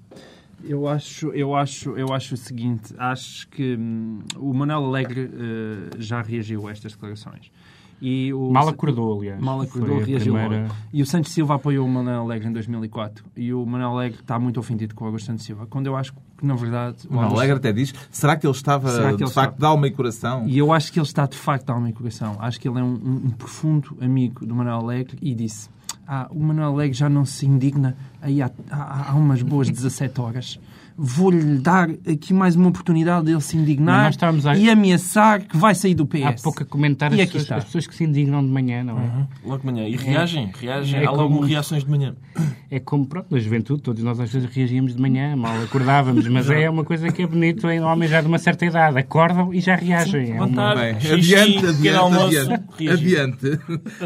[0.64, 5.90] Eu acho, eu acho, eu acho o seguinte: acho que hum, o Manuel Alegre eh,
[6.00, 7.52] já reagiu a estas declarações.
[8.00, 9.42] E o, Mal acordou, aliás.
[9.42, 10.76] Mal acordou, reagiu primeira- logo.
[10.94, 13.26] E o Santos Silva apoiou o Manuel Alegre em 2004.
[13.36, 15.66] E o Manuel Alegre está muito ofendido com o Augusto Santos Silva.
[15.66, 16.98] Quando eu acho que, na verdade...
[17.10, 19.58] o Augusto- Alegre até diz: será que ele estava que de ele facto estava?
[19.58, 20.48] de alma e coração?
[20.48, 22.36] E eu acho que ele está de facto a alma e coração.
[22.40, 25.68] Acho que ele é um, um- um profundo amigo do Manuel Alegre e disse:
[26.08, 30.22] Ah, o Manuel Alegre já não se indigna aí há, há, há umas boas 17
[30.22, 30.60] horas.
[31.00, 34.12] Vou-lhe dar aqui mais uma oportunidade dele se indignar
[34.46, 36.24] a- e ameaçar que vai sair do PS.
[36.24, 38.84] Há pouco a comentar E as aqui pessoas, as pessoas que se indignam de manhã,
[38.84, 39.28] não é?
[39.46, 39.88] Logo de manhã.
[39.88, 41.00] E reagem, reagem.
[41.02, 42.16] é Há logo como- reações de manhã.
[42.70, 46.50] É como, pronto, na juventude, todos nós às vezes reagíamos de manhã, mal acordávamos, mas
[46.50, 48.98] é uma coisa que é bonito em homens já de uma certa idade.
[49.00, 50.32] Acordam e já reagem.
[50.36, 50.76] É uma-.
[50.76, 52.64] Bem, adiante, adiante, almoço, adiante.
[52.78, 53.20] reagir.
[53.22, 53.60] adiante.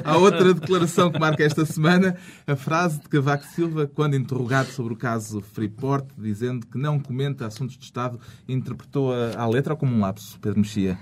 [0.05, 4.93] Há outra declaração que marca esta semana, a frase de Cavaco Silva, quando interrogado sobre
[4.93, 9.77] o caso Freeport, dizendo que não comenta assuntos de Estado, interpretou a, à letra ou
[9.77, 10.97] como um lapso, Pedro Mexia?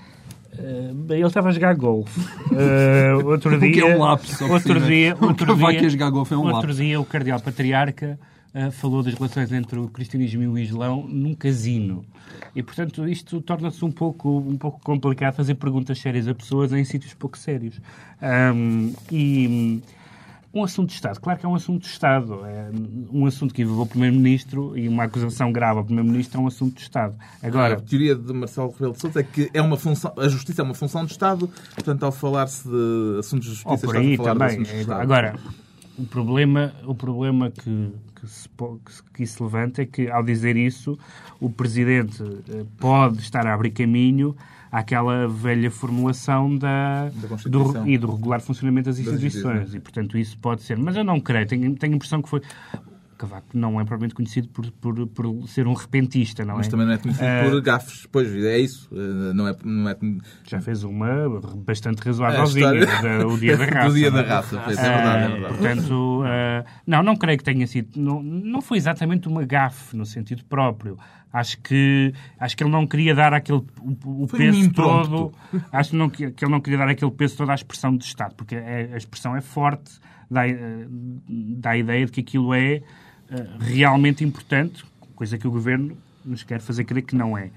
[0.57, 2.19] Eh, ele estava a jogar golfe.
[2.51, 6.09] Eh, outro O que dia, é um lapso, outro dia, O outro dia, a jogar
[6.09, 8.19] golfe é um outro dia o cardeal patriarca
[8.53, 12.03] eh, falou das relações entre o cristianismo e o islão num casino.
[12.55, 16.83] E, portanto, isto torna-se um pouco, um pouco complicado fazer perguntas sérias a pessoas em
[16.83, 17.79] sítios pouco sérios.
[18.19, 19.81] Ahm, e
[20.53, 22.43] um assunto de Estado, claro que é um assunto de Estado.
[22.45, 22.71] É
[23.11, 26.75] um assunto que envolveu o Primeiro-Ministro e uma acusação grave ao Primeiro-Ministro é um assunto
[26.75, 27.15] de Estado.
[27.43, 30.61] Agora, A teoria de Marcelo Rebelo de Sousa é que é uma função, a justiça
[30.61, 34.17] é uma função do Estado, portanto, ao falar-se de assuntos de justiça, Ou por aí
[34.17, 34.47] de também.
[34.47, 35.01] assuntos de Estado.
[35.01, 35.35] Agora,
[35.97, 40.09] o problema, o problema que, que, se, po- que se- que se levanta é que,
[40.09, 40.97] ao dizer isso,
[41.39, 44.35] o Presidente eh, pode estar a abrir caminho
[44.71, 49.35] àquela velha formulação da, Da do, e do regular funcionamento das instituições.
[49.35, 49.75] instituições.
[49.75, 50.77] E, portanto, isso pode ser.
[50.77, 51.47] Mas eu não creio.
[51.47, 52.41] Tenho, tenho a impressão que foi...
[53.19, 56.69] Cavaco não é propriamente conhecido por, por, por ser um repentista, não Mas é?
[56.71, 58.07] também não é conhecido Eh, por gafes.
[58.11, 58.89] Pois, é isso.
[58.93, 59.97] Eh, Não é, não é...
[60.47, 61.07] Já fez uma
[61.57, 63.87] bastante A razoávelzinha, história- o dia da raça.
[63.89, 65.53] Do dia não da raça, é Ah, verdade, é verdade.
[65.57, 67.99] Portanto, ah, não, não creio que tenha sido.
[67.99, 70.97] Não, não foi exatamente uma gafe no sentido próprio.
[71.31, 75.31] Acho que, acho que ele não queria dar aquele o, o um peso todo.
[75.71, 78.33] Acho que, não, que ele não queria dar aquele peso todo à expressão de Estado,
[78.33, 79.91] porque é- a expressão é forte,
[80.31, 80.87] dá, eh,
[81.29, 82.81] dá a ideia de que aquilo é
[83.59, 84.83] realmente importante,
[85.15, 87.51] coisa que o governo nos quer fazer crer que não é.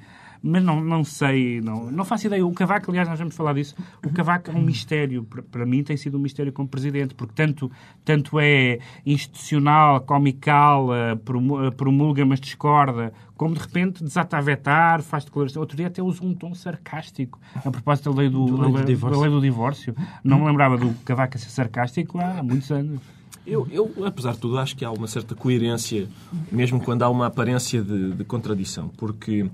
[0.44, 2.44] Mas não, não sei, não, não faço ideia.
[2.44, 3.76] O Cavaco, aliás, nós vamos falar disso.
[4.04, 5.22] O Cavaco é um mistério.
[5.22, 7.70] Para, para mim tem sido um mistério como presidente, porque tanto,
[8.04, 15.00] tanto é institucional, comical, eh, eh, promulga, mas discorda, como de repente desata a vetar,
[15.00, 15.60] faz declaração.
[15.62, 18.84] Outro dia até usou um tom sarcástico a propósito da lei do, Do lei do
[18.84, 19.20] divórcio.
[19.20, 19.94] da lei do divórcio.
[20.24, 23.00] Não me lembrava do Cavaco a ser sarcástico há muitos anos.
[23.46, 26.08] Eu, eu, apesar de tudo, acho que há uma certa coerência,
[26.50, 29.50] mesmo quando há uma aparência de, de contradição, porque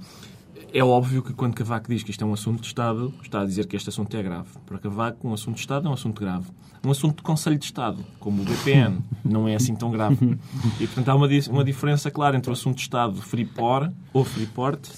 [0.72, 3.44] é óbvio que quando Cavaco diz que isto é um assunto de Estado, está a
[3.46, 4.48] dizer que este assunto é grave.
[4.66, 6.46] Para Cavaco, um assunto de Estado é um assunto grave.
[6.84, 10.38] Um assunto de Conselho de Estado, como o BPN, não é assim tão grave.
[10.78, 14.90] E, portanto, há uma, uma diferença clara entre o assunto de Estado Freeport, ou Freeport,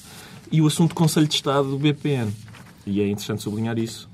[0.51, 2.33] e o assunto de Conselho de Estado do BPN.
[2.85, 4.09] E é interessante sublinhar isso.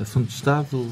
[0.00, 0.90] Assunto de Estado...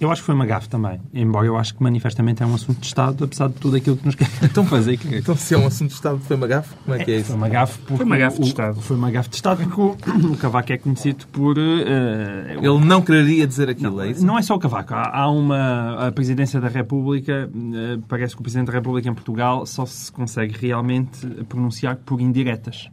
[0.00, 1.00] Eu acho que foi uma gafe também.
[1.12, 4.04] Embora eu acho que manifestamente é um assunto de Estado, apesar de tudo aquilo que
[4.06, 4.96] nos querem fazer.
[4.96, 6.74] Que Então, se é um assunto de Estado, foi uma gafe?
[6.84, 7.26] Como é que é isso?
[7.28, 8.80] Foi uma gafe, porque Foi uma gafe de o- Estado.
[8.80, 9.96] Foi uma gafe de Estado porque o,
[10.32, 11.56] o Cavaco é conhecido por.
[11.58, 14.24] eh, Ele não quereria dizer aquilo, é isso?
[14.26, 14.94] Não é só o Cavaco.
[14.94, 16.06] Há, há uma.
[16.08, 17.48] A Presidência da República.
[17.54, 22.20] eh, parece que o Presidente da República em Portugal só se consegue realmente pronunciar por
[22.20, 22.88] indiretas.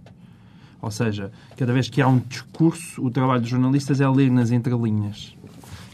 [0.81, 4.49] Ou seja, cada vez que há um discurso, o trabalho dos jornalistas é ler nas
[4.51, 5.35] entrelinhas.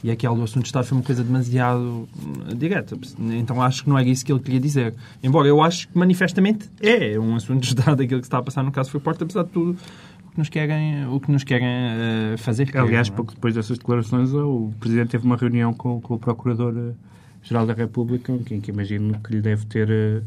[0.03, 2.07] E aquele do assunto de Estado foi uma coisa demasiado hum,
[2.55, 2.97] direta.
[3.19, 4.93] Então acho que não era isso que ele queria dizer.
[5.23, 8.63] Embora eu acho que manifestamente é um assunto de Estado aquilo que está a passar
[8.63, 9.77] no caso Freeport, apesar de tudo
[10.25, 12.75] o que nos querem, o que nos querem eh, fazer.
[12.77, 13.11] Aliás, é?
[13.11, 18.31] pouco depois dessas declarações, o Presidente teve uma reunião com, com o Procurador-Geral da República,
[18.51, 20.21] em que imagino que lhe deve ter, eh,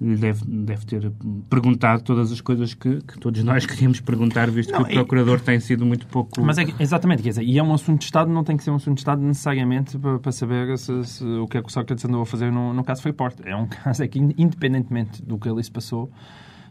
[0.00, 1.12] lhe deve, deve ter
[1.48, 5.40] perguntado todas as coisas que, que todos nós queríamos perguntar, visto Não, que o Procurador
[5.40, 6.42] tem sido muito pouco...
[6.42, 8.64] Mas é que- exatamente, quer dizer, e é um assunto de Estado, não tem que
[8.64, 11.68] ser um assunto de Estado necessariamente para, para saber se, se- o que é que
[11.68, 13.36] o Sócrates andou a fazer no, no caso Freeport.
[13.44, 16.10] É um caso é que, independentemente do que ali se passou,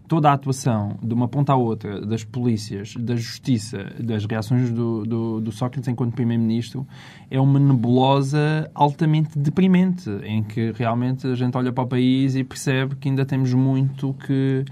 [0.08, 5.04] toda a atuação, de uma ponta à outra, das polícias, da justiça, das reações do,
[5.06, 6.86] do, do Sócrates enquanto Primeiro-Ministro,
[7.32, 12.44] é uma nebulosa altamente deprimente, em que realmente a gente olha para o país e
[12.44, 14.66] percebe que ainda temos muito que,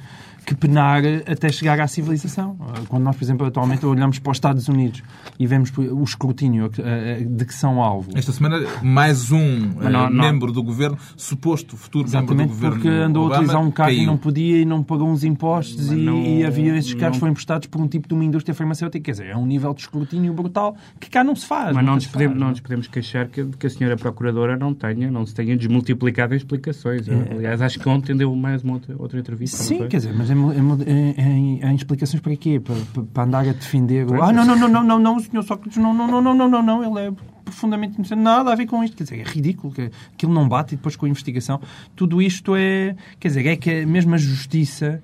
[0.46, 2.58] que penar até chegar à civilização.
[2.90, 5.04] Quando nós, por exemplo, atualmente olhamos para os Estados Unidos
[5.40, 8.10] e vemos o escrutínio de que são alvo.
[8.16, 9.40] Esta semana, mais um
[9.76, 13.36] não- eh, não- membro do governo, suposto futuro membro do Exatamente, governo porque andou Obama,
[13.36, 14.08] a utilizar um carro e caiu.
[14.08, 17.32] não podia e não pagou uns impostos e, não- e havia esses carros não- foram
[17.32, 19.04] emprestados por um tipo de uma indústria farmacêutica.
[19.04, 21.76] Quer dizer, é um nível de escrutínio brutal que cá não se faz.
[21.76, 25.10] Mas não nos, podemos, não nos podemos queixar que, que a senhora Procuradora não tenha,
[25.12, 27.08] não se tenha desmultiplicado em explicações.
[27.10, 29.58] Aliás, acho que ontem deu mais uma outra, outra entrevista.
[29.58, 32.60] Sim, quer dizer, mas em, em- em- explicações para quê?
[32.60, 32.76] Para,
[33.14, 34.06] para- andar a defender.
[34.22, 36.50] Ah, não, não, não, não, não, não, o senhor Sócrates, não, não, não, não, não,
[36.50, 37.12] não, não, ele é
[37.44, 38.96] profundamente inocente, nada a ver com isto.
[38.96, 41.60] Quer dizer, é ridículo, que aquilo não bate e depois com a investigação.
[41.96, 45.02] Tudo isto é, quer dizer, é que mesmo a justiça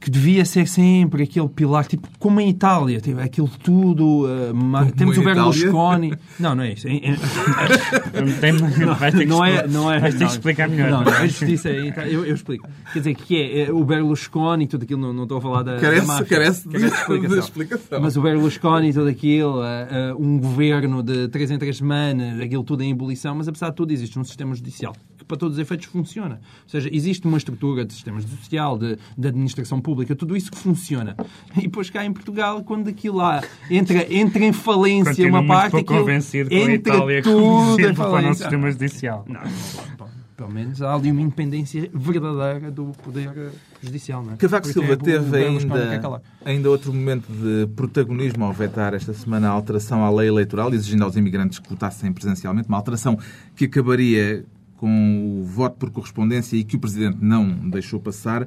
[0.00, 4.80] que devia ser sempre aquele pilar, tipo, como em Itália, tipo, aquilo tudo, uh, ma-
[4.80, 6.14] Como temos em o Berlusconi...
[6.38, 6.86] Não, não é isso.
[9.26, 10.90] Não é, não é, vais ter que explicar melhor.
[10.90, 12.68] Não, não, a justiça é, eu, eu explico.
[12.92, 15.62] Quer dizer, que é, é o Berlusconi e tudo aquilo, não, não estou a falar
[15.62, 15.76] da.
[15.78, 16.26] Carece- da máfia.
[16.26, 17.28] carece de- explicação.
[17.28, 18.00] de explicação.
[18.00, 22.40] Mas o Berlusconi e tudo aquilo, ah, ah, um governo de três em três semanas,
[22.40, 24.94] aquilo tudo em ebulição, mas apesar de tudo existe um sistema judicial
[25.26, 26.40] para todos os efeitos funciona.
[26.64, 30.58] Ou seja, existe uma estrutura de sistema judicial, de, de administração pública, tudo isso que
[30.58, 31.16] funciona.
[31.56, 35.76] E depois cá em Portugal, quando aquilo lá entra, entra em falência Continuo uma parte,
[35.76, 38.34] aquilo convencido com a entra Itália tudo em para o nosso falência.
[38.34, 39.24] sistema judicial.
[39.28, 39.40] Não,
[39.98, 43.50] bom, pelo menos há ali uma independência verdadeira do poder eh,
[43.82, 44.22] judicial.
[44.22, 44.36] Não é?
[44.36, 46.20] Cavaco Silva o teve ainda, calar.
[46.44, 51.04] ainda outro momento de protagonismo ao vetar esta semana a alteração à lei eleitoral, exigindo
[51.04, 53.18] aos imigrantes que votassem presencialmente, uma alteração
[53.54, 54.44] que acabaria
[54.76, 58.46] com o voto por correspondência e que o Presidente não deixou passar.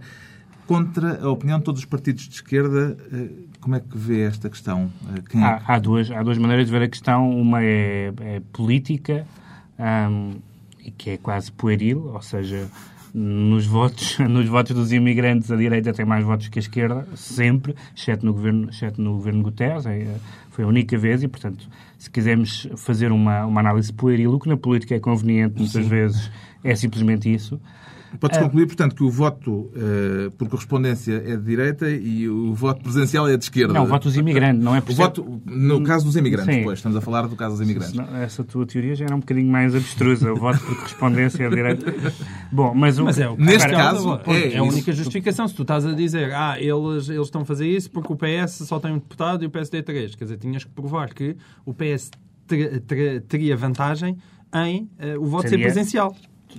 [0.67, 4.49] Contra a opinião de todos os partidos de esquerda, eh, como é que vê esta
[4.49, 4.91] questão?
[5.15, 7.29] Eh, Quem é Há, há duas, há duas maneiras de ver a questão.
[7.31, 9.25] Uma é, é política,
[9.79, 10.35] hum,
[10.97, 12.69] que é quase pueril, ou seja,
[13.13, 17.75] nos votos, nos votos dos imigrantes a direita tem mais votos que a esquerda, sempre,
[17.95, 19.87] exceto no governo, exceto no governo Guterres.
[19.87, 20.15] É,
[20.59, 24.49] foi a única vez e, portanto, se quisermos fazer uma, uma análise pueril, o que
[24.49, 26.29] na política é conveniente, muitas vezes,
[26.61, 27.61] é simplesmente isso.
[28.19, 32.81] Podes concluir, portanto, que o voto eh, por correspondência é de direita e o voto
[32.81, 33.73] presencial é de esquerda.
[33.73, 36.55] Não, o voto dos imigrantes, não é por O ser- voto, no caso dos imigrantes,
[36.55, 36.63] Sim.
[36.63, 37.99] pois, estamos a falar do caso dos imigrantes.
[38.21, 40.31] Essa tua teoria já era um bocadinho mais abstrusa.
[40.33, 41.85] O voto por correspondência é direito.
[42.51, 43.05] Bom, mas o.
[43.05, 45.47] Mas é o que Neste Espera, caso, pois, é é, a única justificação.
[45.47, 48.65] Se tu estás a dizer, ah, eles, eles estão a fazer isso porque o PS
[48.67, 50.15] só tem um deputado e o PSD três.
[50.15, 52.09] Quer dizer, tinhas que provar que o PS
[52.47, 54.17] ter- ter- teria vantagem
[54.53, 55.65] em eh, o voto ser Teria.
[55.65, 56.15] presencial.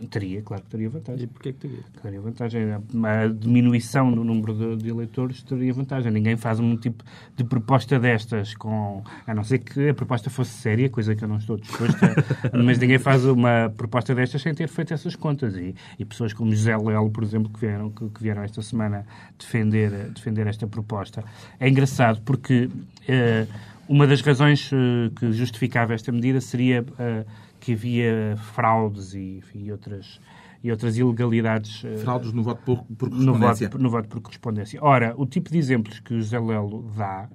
[0.09, 1.29] Teria, claro que teria E vantagem.
[1.29, 1.79] porquê que teria?
[2.01, 2.63] Teria vantagem.
[2.73, 6.13] A diminuição do número de, de eleitores teria vantagem.
[6.13, 7.03] Ninguém faz um tipo
[7.37, 9.03] de proposta destas com.
[9.27, 12.57] A não ser que a proposta fosse séria, coisa que eu não estou disposto a.
[12.63, 15.57] mas ninguém faz uma proposta destas sem ter feito essas contas.
[15.57, 19.05] E, e pessoas como José Lelo, por exemplo, que vieram, que, que vieram esta semana
[19.39, 21.25] defender, defender esta proposta.
[21.59, 22.71] É engraçado porque
[23.09, 23.47] eh,
[23.89, 27.25] uma das razões eh, que justificava esta medida seria eh,
[27.61, 30.21] que havia fraudes e, e outras,
[30.65, 33.69] e outras ilegalidades eh, Fraudes no voto por, por no correspondência.
[33.69, 34.79] voto, no voto por correspondência.
[34.83, 37.29] Ora, o tipo de exemplos que o José Lelo dá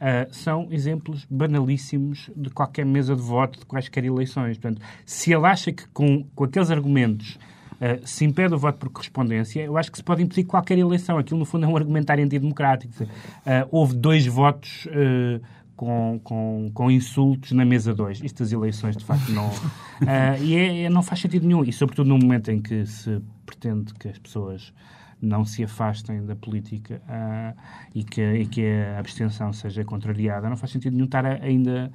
[0.00, 4.58] ah, são exemplos banalíssimos de qualquer mesa de voto, de quaisquer eleições.
[4.58, 7.38] Portanto, se ele acha que com, com aqueles argumentos
[7.80, 11.18] ah, se impede o voto por correspondência, eu acho que se pode impedir qualquer eleição.
[11.18, 12.92] Aquilo, no fundo, é um argumentário antidemocrático.
[13.44, 15.40] Ah, houve dois votos ah,
[15.76, 18.22] com, com, com insultos na mesa 2.
[18.22, 19.50] Isto das eleições, de facto, não.
[20.06, 21.62] Ah, e é- é- não faz sentido nenhum.
[21.62, 24.72] E, sobretudo, no momento em que se pretende que as pessoas
[25.20, 27.54] não se afastem da política ah,
[27.94, 31.92] e, que, e que a abstenção seja contrariada, não faz sentido nenhum estar a, ainda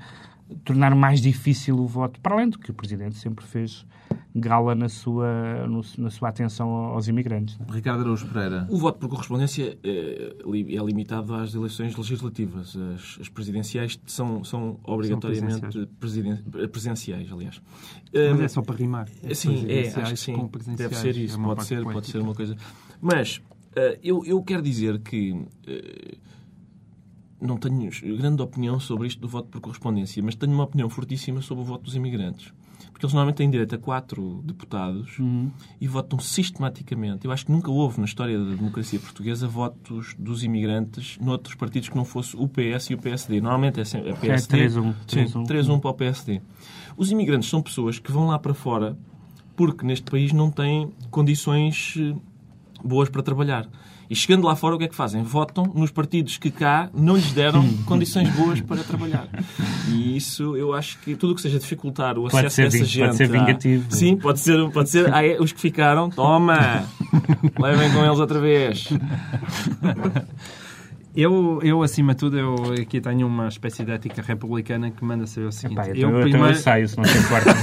[0.63, 3.86] tornar mais difícil o voto, para além do que o Presidente sempre fez
[4.34, 7.58] gala na sua, no- na sua atenção aos imigrantes.
[7.60, 7.72] não é?
[7.76, 8.65] Ricardo Araújo Pereira.
[8.70, 12.76] O voto por correspondência é, é limitado às eleições legislativas.
[12.96, 16.38] As, as presidenciais são, são obrigatoriamente presiden-
[16.72, 17.62] presenciais, aliás.
[18.13, 19.08] Mas é só para rimar.
[19.24, 20.76] É Sim, é, acho que presidenciais sim.
[20.76, 22.56] Deve ser É isso, uma pode ser, pode ser uma coisa.
[23.02, 23.41] Mas
[23.76, 26.15] eh, eu, eu quero dizer que eh,
[27.41, 31.41] não tenho grande opinião sobre isto do voto por correspondência, mas tenho uma opinião fortíssima
[31.41, 32.54] sobre o voto dos imigrantes.
[32.91, 35.17] Porque eles normalmente têm direito a quatro deputados
[35.80, 37.26] e votam sistematicamente.
[37.26, 41.89] Eu acho que nunca houve na história da democracia portuguesa votos dos imigrantes noutros partidos
[41.89, 43.41] que não fosse o PS e o PSD.
[43.41, 44.70] Normalmente é sempre a Que é PSD.
[44.70, 45.48] 3-1, Sim, 3-1.
[45.48, 46.41] 3-1 para o PSD.
[46.98, 48.98] Os imigrantes são pessoas que vão lá para fora
[49.56, 52.15] porque neste país não têm condições eh,
[52.84, 53.67] boas para trabalhar.
[54.12, 55.24] E chegando lá fora, o que é que fazem?
[55.24, 59.26] Votam nos partidos que cá não lhes deram condições boas para trabalhar.
[59.88, 62.78] E isso, eu acho que tudo o que seja dificultar o Pode acesso ser dessa
[62.80, 63.06] ving- gente...
[63.06, 63.86] pode ser à- vingativo.
[63.89, 64.69] Sim, pode ser.
[64.71, 65.13] Pode ser.
[65.13, 66.84] Ah, é, os que ficaram, toma!
[67.58, 68.89] Levem com eles outra vez.
[71.13, 75.28] Eu, eu, acima de tudo, eu aqui tenho uma espécie de ética republicana que manda
[75.28, 75.80] ser o seguinte.
[75.80, 76.56] Epá, eu eu, então eu primeiro...
[76.56, 77.52] saio, se não se importa.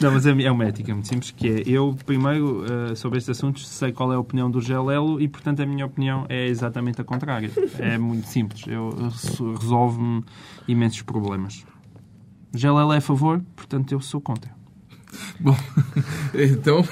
[0.00, 3.36] Não, mas é é uma ética muito simples, que é, eu primeiro, eh, sobre estes
[3.36, 7.00] assuntos, sei qual é a opinião do Gelelo e, portanto, a minha opinião é exatamente
[7.00, 7.50] a contrária.
[7.78, 8.64] É muito simples.
[8.66, 8.90] Eu,
[9.60, 10.24] resolve-me
[10.66, 11.64] imensos problemas.
[12.54, 14.57] Gelelo é a favor, portanto, eu sou contra.
[15.40, 15.56] Bom,
[16.34, 16.84] então,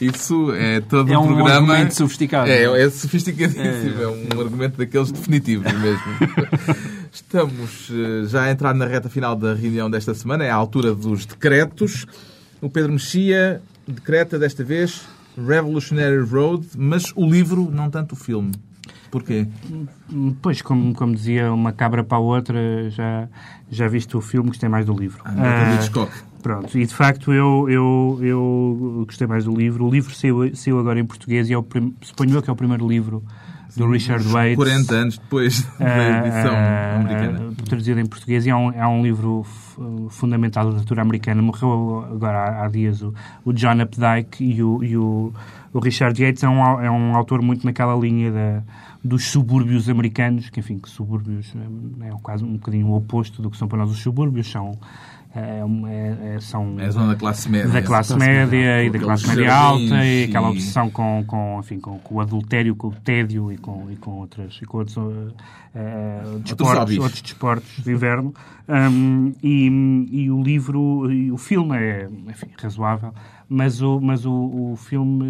[0.00, 1.50] isso é todo É um um programa...
[1.72, 2.50] argumento sofisticado.
[2.50, 6.02] É, é sofisticadíssimo, é um argumento daqueles definitivos mesmo.
[7.12, 10.94] Estamos eh, já a entrar na reta final da reunião desta semana, é a altura
[10.94, 12.06] dos decretos.
[12.60, 15.02] O Pedro Mexia decreta desta vez
[15.36, 18.52] Revolutionary Road, mas o livro, não tanto o filme.
[19.10, 19.46] Porquê?
[20.40, 23.28] Pois, como, como dizia uma cabra para a outra, já,
[23.70, 25.20] já viste o filme, gostei mais do livro.
[25.24, 26.10] Ah, Ah, de Hitchcock.
[26.42, 29.86] Pronto, e de facto eu, eu, eu gostei mais do livro.
[29.86, 31.94] O livro saiu, saiu agora em português e é o prim...
[32.02, 33.22] suponho eu que é o primeiro livro
[33.76, 34.56] do Richard Waite.
[34.56, 37.50] 40 anos depois da edição ah, americana.
[37.50, 39.46] ah, traduzido em português e é um, é um livro
[40.10, 41.40] fundamental da literatura americana.
[41.40, 45.32] Morreu agora há, há dias o, o John Updike e o, e o,
[45.72, 48.62] o Richard Yates é um, é um autor muito naquela linha da,
[49.02, 53.50] dos subúrbios americanos, que enfim, que subúrbios eh, é quase um bocadinho o oposto do
[53.50, 54.78] que são para nós os subúrbios, são,
[55.34, 57.68] é, um- é- é- são É a zona da classe média.
[57.68, 61.58] da classe média e da classe média alta jardins e aquela e- obsessão com, com,
[61.60, 64.78] enfim, com, com o adultério, com o tédio e com, e com, outras, e com
[64.78, 68.34] outros, uh, uh, desportos, outros desportos de inverno.
[68.68, 73.12] Um, e, e o livro, e o filme é enfim, razoável,
[73.48, 74.32] mas o, mas o,
[74.72, 75.24] o filme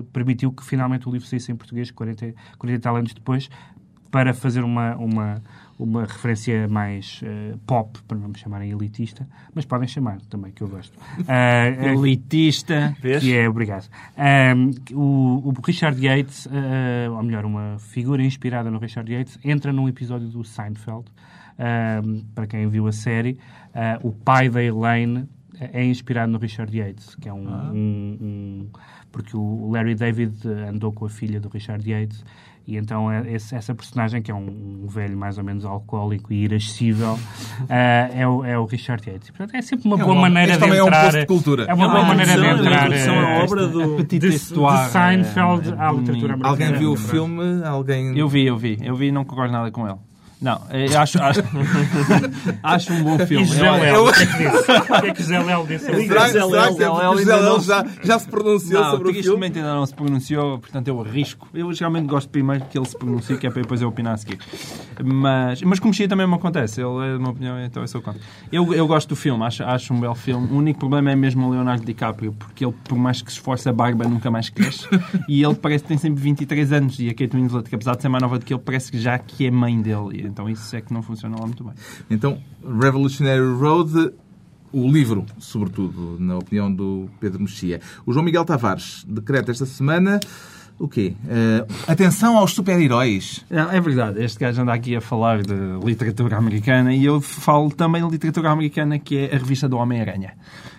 [0.00, 3.48] uh, permitiu que finalmente o livro saísse em português 40, 40 e tal anos depois
[4.10, 5.42] para fazer uma, uma,
[5.78, 10.62] uma referência mais eh, pop, para não me chamarem elitista, mas podem chamar também, que
[10.62, 10.98] eu gosto.
[11.28, 12.96] Ah, eh, Elitista.
[13.20, 13.88] que é, obrigado.
[14.16, 19.72] Ahm, o, o Richard Yates, ah, ou melhor, uma figura inspirada no Richard Yates, entra
[19.72, 21.06] num episódio do Seinfeld.
[21.58, 23.38] Ahm, para quem viu a série,
[23.74, 25.28] ah, o pai da Elaine
[25.60, 28.68] é inspirado no Richard Yates, que é um, um- um-
[29.10, 30.34] porque o Larry David
[30.68, 32.24] andou com a filha do Richard Yates
[32.68, 36.30] e então é esse- essa personagem que é um, um velho mais ou menos alcoólico
[36.32, 37.18] e irascível
[37.68, 39.30] eh, é, o, é o Richard Yates.
[39.30, 41.26] Portanto, é sempre uma É boa maneira de também é um entrar.
[41.26, 41.64] cultura.
[41.66, 42.92] É uma É boa maneira de introdução, entrar.
[42.92, 46.48] é à eh, obra do, a de, Histoire, de Seinfeld é- é à literatura americana.
[46.48, 47.64] Alguém viu o É filme?
[47.64, 48.18] Alguém...
[48.18, 48.78] Eu vi, eu vi.
[48.82, 49.96] Eu vi e não concordo nada com ele.
[50.40, 51.40] Não, eu acho, acho,
[52.62, 53.44] acho um bom E filme.
[53.44, 54.70] José Eu- Léo, o que é que disse?
[54.70, 55.84] O que é que José Léo disse?
[55.84, 55.96] Será,
[56.30, 59.22] que é José Léo já, já se pronunciou Não, sobre o filme?
[59.22, 61.48] tristemente ainda não se pronunciou, portanto eu arrisco.
[61.52, 64.16] Eu geralmente gosto primeiro que ele se pronuncie, que é para depois eu opinar a
[64.16, 64.38] seguir.
[65.02, 68.00] Mas, mas como Chia também me acontece, ele é de uma opinião, então eu sou
[68.00, 68.20] contra.
[68.52, 70.46] Eu, eu gosto do filme, acho, acho um belo filme.
[70.52, 73.68] O único problema é mesmo o Leonardo DiCaprio, porque ele, por mais que se esforce,
[73.68, 74.86] a barba nunca mais cresce.
[75.28, 76.98] e ele parece que tem sempre 23 anos.
[76.98, 78.98] E a Kate Winslet, que apesar de ser mais nova do que ele, parece que
[79.00, 80.27] já que é mãe dele.
[80.28, 81.74] Então isso é que não funciona lá muito bem.
[82.10, 84.12] Então, Revolutionary Road,
[84.72, 87.80] o livro, sobretudo, na opinião do Pedro Mexia.
[88.06, 90.20] O João Miguel Tavares decreta esta semana
[90.78, 91.14] o quê?
[91.28, 93.44] Eh, atenção aos super-heróis.
[93.50, 95.54] É verdade, este gajo anda aqui a falar de
[95.84, 100.34] literatura americana e eu falo também de literatura americana, que é a revista do Homem-Aranha.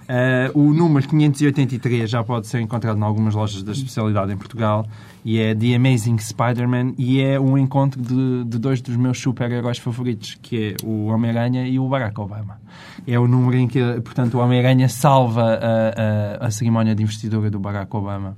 [0.08, 4.88] Eh, o número 583 já pode ser encontrado em algumas lojas da especialidade em Portugal
[5.24, 9.78] e é The Amazing Spider-Man e é um encontro de, de dois dos meus super-heróis
[9.78, 12.60] favoritos, que é o Homem-Aranha e o Barack Obama.
[13.08, 17.50] É o número em que, portanto, o Homem-Aranha salva a, a, a cerimónia de investidura
[17.50, 18.38] do Barack Obama.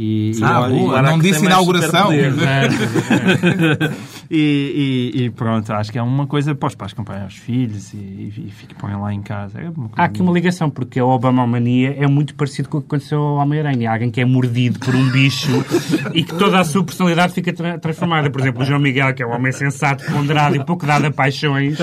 [0.00, 2.12] E, e Ah, olha- boa, não disse inauguração.
[2.12, 2.76] superpoderes.
[4.30, 7.92] e, e- e pronto, acho que é uma coisa para os pais comprarem aos filhos
[7.92, 9.58] e, e, e põem lá em casa.
[9.60, 13.18] É Há aqui uma ligação, porque a Obama-mania é muito parecido com o que aconteceu
[13.20, 13.90] ao Homem-Aranha.
[13.90, 15.50] Alguém que é mordido por um bicho
[16.14, 18.30] e que toda a sua personalidade fica tra- transformada.
[18.30, 21.10] Por exemplo, o João Miguel, que é um homem sensato, ponderado e pouco dado a
[21.10, 21.76] paixões,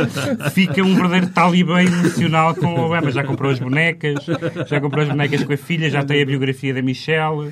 [0.53, 3.11] fica um verdadeiro talibã emocional com o Obama.
[3.11, 4.25] Já comprou as bonecas,
[4.69, 7.51] já comprou as bonecas com a filha, já tem a biografia da Michelle.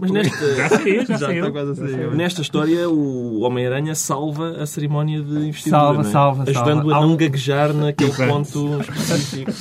[0.00, 1.18] Mas nesta, Já saiu, já
[1.76, 2.10] saiu.
[2.14, 5.80] nesta história, o Homem-Aranha salva a cerimónia de investidura.
[5.80, 6.12] Salva, não é?
[6.12, 6.96] salva, Ajudando salva.
[6.96, 9.52] a não um- gaguejar naquele ponto específico.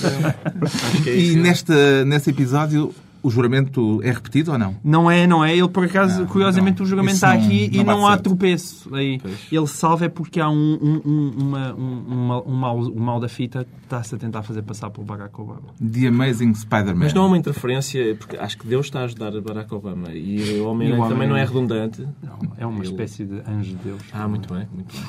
[0.62, 1.38] Acho que é E isso.
[1.40, 4.76] nesta, nesse episódio, o juramento é repetido ou não?
[4.84, 5.56] Não é, não é.
[5.58, 6.86] Ele, por acaso, curiosamente, não.
[6.86, 8.24] o juramento Isso está não- aqui não e não há certo.
[8.26, 8.94] tropeço.
[8.96, 9.20] Aí.
[9.52, 13.00] Ele salva é porque há um, um, um, uma, um, um, mal, um, mal, um
[13.00, 15.62] mal da fita que está-se a tentar fazer passar pelo Barack Obama.
[15.82, 17.00] The Amazing Spider-Man.
[17.06, 20.60] Mas não há uma interferência, porque acho que Deus está a ajudar Barack Obama e
[20.60, 21.46] o Homem-Aranha E o também não é Homem-Aranha.
[21.46, 22.08] redundante.
[22.22, 24.02] Não, é uma Ele- espécie de anjo de Deus.
[24.12, 25.04] Ah, muito bem, muito bem.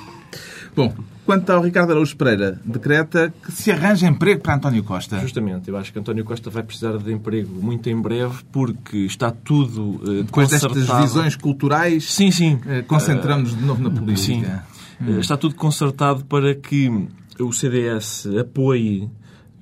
[0.76, 0.92] Bom,
[1.24, 5.18] quanto ao Ricardo Araújo Pereira, decreta que se arranja emprego para António Costa.
[5.20, 9.30] Justamente, eu acho que António Costa vai precisar de emprego muito em breve porque está
[9.30, 12.58] tudo eh, Depois destas visões culturais, Sim, sim.
[12.66, 14.64] eh, concentramos-nos de novo na política.
[15.00, 16.90] Eh, Está tudo concertado para que
[17.38, 19.08] o CDS apoie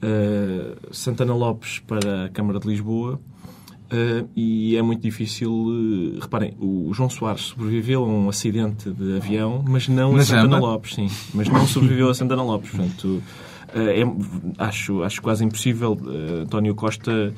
[0.00, 3.20] eh, Santana Lopes para a Câmara de Lisboa.
[3.92, 5.52] Eh, e é muito difícil.
[6.16, 10.24] eh, reparem, o João Soares sobreviveu a um acidente de avião, mas não Na a
[10.24, 10.58] Santana?
[10.58, 11.08] Lopes, sim.
[11.34, 12.70] Mas não sobreviveu a Santana Lopes.
[12.70, 13.22] Portanto,
[13.74, 14.04] é-
[14.58, 17.32] acho, acho quase impossível eh, António Costa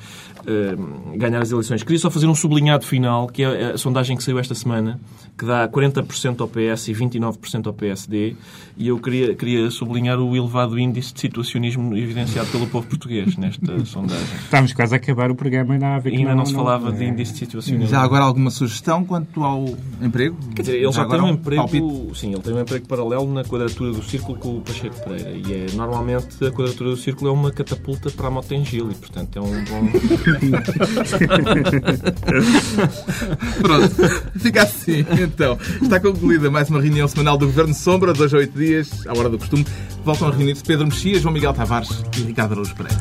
[0.45, 0.75] eh,
[1.15, 1.83] ganhar as eleições.
[1.83, 4.99] Queria só fazer um sublinhado final, que é a sondagem que saiu esta semana,
[5.37, 8.35] que dá 40% ao PS e 29% ao PSD,
[8.77, 13.79] e eu queria, queria sublinhar o elevado índice de situacionismo evidenciado pelo povo português nesta
[13.85, 14.23] sondagem.
[14.43, 16.53] Estamos quase a acabar o programa e ainda, há a ver que Ainda não, se
[16.53, 17.89] falava de índice de situacionismo.
[17.89, 19.65] Já agora alguma sugestão quanto ao
[20.01, 20.37] emprego?
[20.55, 21.77] Quer dizer, ele já, tem agora um palpite.
[21.77, 25.31] emprego, sim, ele tem um emprego paralelo na quadratura do círculo com o Pacheco Pereira.
[25.31, 28.91] E é, normalmente a quadratura do círculo é uma catapulta para a moto em Gil
[28.91, 29.87] e, portanto, é um bom.
[33.61, 33.95] Pronto,
[34.39, 35.57] fica assim então.
[35.81, 39.29] Está concluída mais uma reunião semanal do Governo Sombra, dois a oito dias, à hora
[39.29, 39.65] do costume.
[40.03, 42.99] Voltam a reunir-se Pedro Mexia, João Miguel Tavares e Ricardo Araújo Pereira.